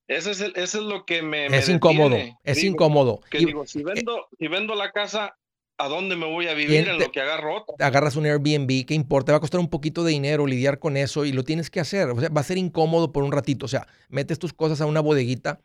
Eso 0.08 0.30
es, 0.30 0.40
eso 0.40 0.54
es 0.54 0.84
lo 0.84 1.04
que 1.04 1.22
me. 1.22 1.46
Es 1.46 1.68
incómodo, 1.68 2.16
es 2.42 2.62
incómodo. 2.62 3.20
Que 3.30 3.38
digo, 3.38 3.66
si 3.66 3.80
eh 3.80 3.84
vendo, 3.84 4.28
si 4.38 4.48
vendo 4.48 4.74
la 4.74 4.90
casa, 4.92 5.36
¿a 5.78 5.88
dónde 5.88 6.16
me 6.16 6.26
voy 6.26 6.48
a 6.48 6.54
vivir 6.54 6.88
en 6.88 6.98
lo 6.98 7.10
que 7.10 7.20
agarro 7.20 7.56
otra? 7.56 7.86
Agarras 7.86 8.16
un 8.16 8.26
Airbnb, 8.26 8.86
¿qué 8.86 8.94
importa? 8.94 9.32
Va 9.32 9.38
a 9.38 9.40
costar 9.40 9.60
un 9.60 9.68
poquito 9.68 10.04
de 10.04 10.12
dinero 10.12 10.46
lidiar 10.46 10.78
con 10.78 10.96
eso 10.96 11.24
y 11.24 11.32
lo 11.32 11.42
tienes 11.42 11.70
que 11.70 11.80
hacer. 11.80 12.08
O 12.10 12.20
sea, 12.20 12.28
va 12.28 12.40
a 12.40 12.44
ser 12.44 12.58
incómodo 12.58 13.12
por 13.12 13.24
un 13.24 13.32
ratito. 13.32 13.66
O 13.66 13.68
sea, 13.68 13.86
metes 14.08 14.38
tus 14.38 14.52
cosas 14.52 14.80
a 14.80 14.86
una 14.86 15.00
bodeguita 15.00 15.60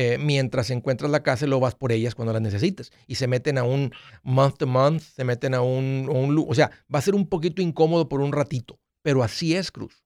eh, 0.00 0.16
mientras 0.16 0.70
encuentras 0.70 1.10
la 1.10 1.24
casa 1.24 1.44
y 1.44 1.48
lo 1.48 1.58
vas 1.58 1.74
por 1.74 1.90
ellas 1.90 2.14
cuando 2.14 2.32
las 2.32 2.40
necesites. 2.40 2.92
Y 3.08 3.16
se 3.16 3.26
meten 3.26 3.58
a 3.58 3.64
un 3.64 3.92
month 4.22 4.58
to 4.58 4.66
month, 4.68 5.02
se 5.02 5.24
meten 5.24 5.54
a 5.54 5.60
un, 5.60 6.06
O 6.48 6.54
sea, 6.54 6.70
va 6.94 7.00
a 7.00 7.02
ser 7.02 7.16
un 7.16 7.28
poquito 7.28 7.62
incómodo 7.62 8.08
por 8.08 8.20
un 8.20 8.30
ratito. 8.30 8.78
Pero 9.02 9.24
así 9.24 9.56
es, 9.56 9.72
Cruz. 9.72 10.04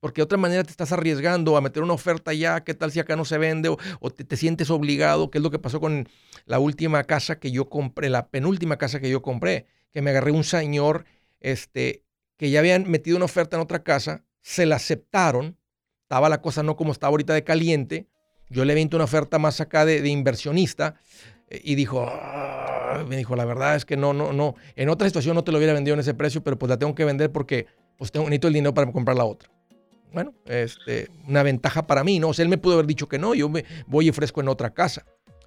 Porque 0.00 0.22
de 0.22 0.24
otra 0.24 0.38
manera 0.38 0.64
te 0.64 0.70
estás 0.70 0.90
arriesgando 0.90 1.58
a 1.58 1.60
meter 1.60 1.82
una 1.82 1.92
oferta 1.92 2.32
ya, 2.32 2.64
qué 2.64 2.72
tal 2.72 2.92
si 2.92 2.98
acá 2.98 3.14
no 3.14 3.26
se 3.26 3.36
vende 3.36 3.68
o, 3.68 4.10
te, 4.10 4.36
sientes 4.38 4.70
obligado, 4.70 5.30
qué 5.30 5.36
es 5.36 5.44
lo 5.44 5.50
que 5.50 5.58
pasó 5.58 5.80
con 5.80 6.08
la 6.46 6.58
última 6.58 7.04
casa 7.04 7.38
que 7.38 7.50
yo 7.50 7.68
compré, 7.68 8.08
la 8.08 8.28
penúltima 8.30 8.78
casa 8.78 9.00
que 9.00 9.10
yo 9.10 9.20
compré, 9.20 9.66
que 9.92 10.00
me 10.00 10.12
agarré 10.12 10.30
un 10.30 10.44
señor 10.44 11.04
este, 11.40 12.04
que 12.38 12.48
ya 12.48 12.60
habían 12.60 12.90
metido 12.90 13.18
una 13.18 13.26
oferta 13.26 13.56
en 13.56 13.62
otra 13.62 13.82
casa, 13.82 14.24
se 14.40 14.64
la 14.64 14.76
aceptaron, 14.76 15.58
estaba 16.04 16.30
la 16.30 16.40
cosa 16.40 16.62
no 16.62 16.74
como 16.74 16.92
está 16.92 17.08
ahorita 17.08 17.34
de 17.34 17.44
caliente, 17.44 18.08
yo 18.48 18.64
le 18.64 18.74
vinto 18.74 18.96
una 18.96 19.04
oferta 19.04 19.38
más 19.38 19.60
acá 19.60 19.84
de, 19.84 20.06
inversionista 20.08 20.96
eh, 21.48 21.60
y 21.64 21.74
dijo, 21.74 22.06
ah", 22.08 23.04
me 23.08 23.16
dijo, 23.16 23.36
la 23.36 23.44
verdad 23.44 23.76
es 23.76 23.84
que 23.84 23.96
no, 23.96 24.12
no, 24.12 24.32
no, 24.32 24.54
en 24.76 24.88
otra 24.88 25.08
situación 25.08 25.34
no 25.34 25.44
te 25.44 25.52
lo 25.52 25.58
hubiera 25.58 25.72
vendido 25.72 25.94
en 25.94 26.00
ese 26.00 26.14
precio, 26.14 26.42
pero 26.42 26.58
pues 26.58 26.70
la 26.70 26.78
tengo 26.78 26.94
que 26.94 27.04
vender 27.04 27.30
porque 27.32 27.66
pues 27.96 28.12
tengo, 28.12 28.26
necesito 28.26 28.48
el 28.48 28.54
dinero 28.54 28.74
para 28.74 28.90
comprar 28.92 29.16
la 29.16 29.24
otra. 29.24 29.50
Bueno, 30.12 30.32
este, 30.46 31.08
una 31.26 31.42
ventaja 31.42 31.86
para 31.86 32.04
mí, 32.04 32.18
¿no? 32.18 32.28
O 32.28 32.34
sea, 32.34 32.42
él 32.42 32.48
me 32.48 32.58
pudo 32.58 32.74
haber 32.74 32.86
dicho 32.86 33.08
que 33.08 33.18
no, 33.18 33.34
yo 33.34 33.48
me 33.48 33.64
voy 33.86 34.06
y 34.06 34.10
ofrezco 34.10 34.40
en 34.40 34.48
otra 34.48 34.70
casa, 34.70 35.04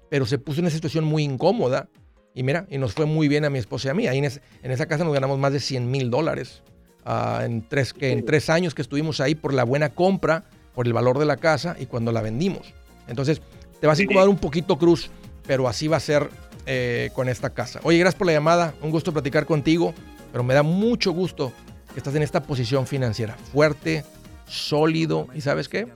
pero 0.08 0.26
se 0.26 0.38
puso 0.38 0.60
en 0.60 0.66
una 0.66 0.70
situación 0.70 1.04
muy 1.04 1.24
incómoda 1.24 1.88
y 2.34 2.42
mira, 2.42 2.66
y 2.70 2.78
nos 2.78 2.92
fue 2.92 3.06
muy 3.06 3.28
bien 3.28 3.44
a 3.44 3.50
mi 3.50 3.58
esposa 3.58 3.88
y 3.88 3.90
a 3.90 3.94
mí. 3.94 4.06
Ahí 4.06 4.18
en, 4.18 4.70
esa 4.70 4.86
casa 4.86 5.04
nos 5.04 5.12
ganamos 5.12 5.38
más 5.38 5.52
de 5.52 5.60
100 5.60 5.90
mil 5.90 6.10
dólares 6.10 6.62
ah, 7.04 7.42
en, 7.44 7.66
tres, 7.66 7.92
que 7.92 8.12
en 8.12 8.24
tres 8.24 8.50
años 8.50 8.74
que 8.74 8.82
estuvimos 8.82 9.20
ahí 9.20 9.34
por 9.34 9.52
la 9.52 9.64
buena 9.64 9.88
compra, 9.90 10.44
por 10.74 10.86
el 10.86 10.92
valor 10.92 11.18
de 11.18 11.26
la 11.26 11.36
casa 11.36 11.76
y 11.78 11.86
cuando 11.86 12.12
la 12.12 12.22
vendimos. 12.22 12.72
Entonces, 13.10 13.42
te 13.80 13.86
vas 13.86 13.98
a 13.98 14.02
incomodar 14.02 14.28
un 14.28 14.38
poquito, 14.38 14.78
Cruz, 14.78 15.10
pero 15.46 15.68
así 15.68 15.88
va 15.88 15.98
a 15.98 16.00
ser 16.00 16.30
eh, 16.66 17.10
con 17.12 17.28
esta 17.28 17.50
casa. 17.50 17.80
Oye, 17.82 17.98
gracias 17.98 18.18
por 18.18 18.26
la 18.26 18.32
llamada. 18.32 18.74
Un 18.80 18.90
gusto 18.90 19.12
platicar 19.12 19.44
contigo, 19.44 19.92
pero 20.32 20.44
me 20.44 20.54
da 20.54 20.62
mucho 20.62 21.12
gusto 21.12 21.52
que 21.92 21.98
estás 21.98 22.14
en 22.14 22.22
esta 22.22 22.42
posición 22.42 22.86
financiera 22.86 23.36
fuerte, 23.52 24.04
sólido 24.46 25.26
y 25.34 25.40
¿sabes 25.40 25.68
qué? 25.68 25.86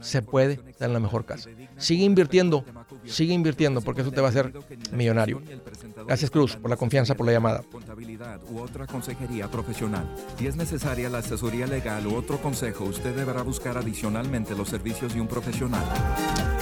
Se 0.00 0.22
puede 0.22 0.60
en 0.80 0.92
la 0.92 1.00
mejor 1.00 1.24
casa. 1.24 1.48
Sigue 1.76 2.04
invirtiendo, 2.04 2.64
sigue 3.04 3.34
invirtiendo 3.34 3.80
porque 3.80 4.02
eso 4.02 4.10
te 4.10 4.20
va 4.20 4.28
a 4.28 4.30
hacer 4.30 4.52
millonario. 4.92 5.42
Gracias 6.06 6.30
Cruz 6.30 6.56
por 6.56 6.70
la 6.70 6.76
confianza, 6.76 7.14
por 7.14 7.26
la 7.26 7.32
llamada. 7.32 7.62
Contabilidad 7.70 8.40
u 8.50 8.60
otra 8.60 8.86
consejería 8.86 9.48
profesional. 9.50 10.08
Si 10.38 10.46
es 10.46 10.56
necesaria 10.56 11.08
la 11.08 11.18
asesoría 11.18 11.66
legal 11.66 12.06
u 12.06 12.14
otro 12.14 12.38
consejo, 12.38 12.84
usted 12.84 13.14
deberá 13.14 13.42
buscar 13.42 13.76
adicionalmente 13.76 14.54
los 14.54 14.68
servicios 14.68 15.14
de 15.14 15.20
un 15.20 15.28
profesional. 15.28 15.84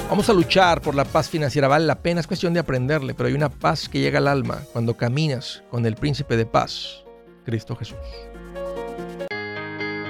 Vamos 0.09 0.28
a 0.30 0.32
luchar 0.32 0.80
por 0.80 0.95
la 0.95 1.05
paz 1.05 1.28
financiera, 1.28 1.66
vale 1.66 1.84
la 1.84 2.01
pena, 2.01 2.20
es 2.20 2.26
cuestión 2.26 2.55
de 2.55 2.61
aprenderle, 2.61 3.14
pero 3.14 3.28
hay 3.28 3.34
una 3.34 3.49
paz 3.49 3.89
que 3.89 4.01
llega 4.01 4.18
al 4.18 4.28
alma 4.28 4.62
cuando 4.72 4.97
caminas 4.97 5.64
con 5.70 5.84
el 5.84 5.97
príncipe 5.97 6.37
de 6.37 6.47
paz, 6.47 7.05
Cristo 7.45 7.74
Jesús. 7.74 7.99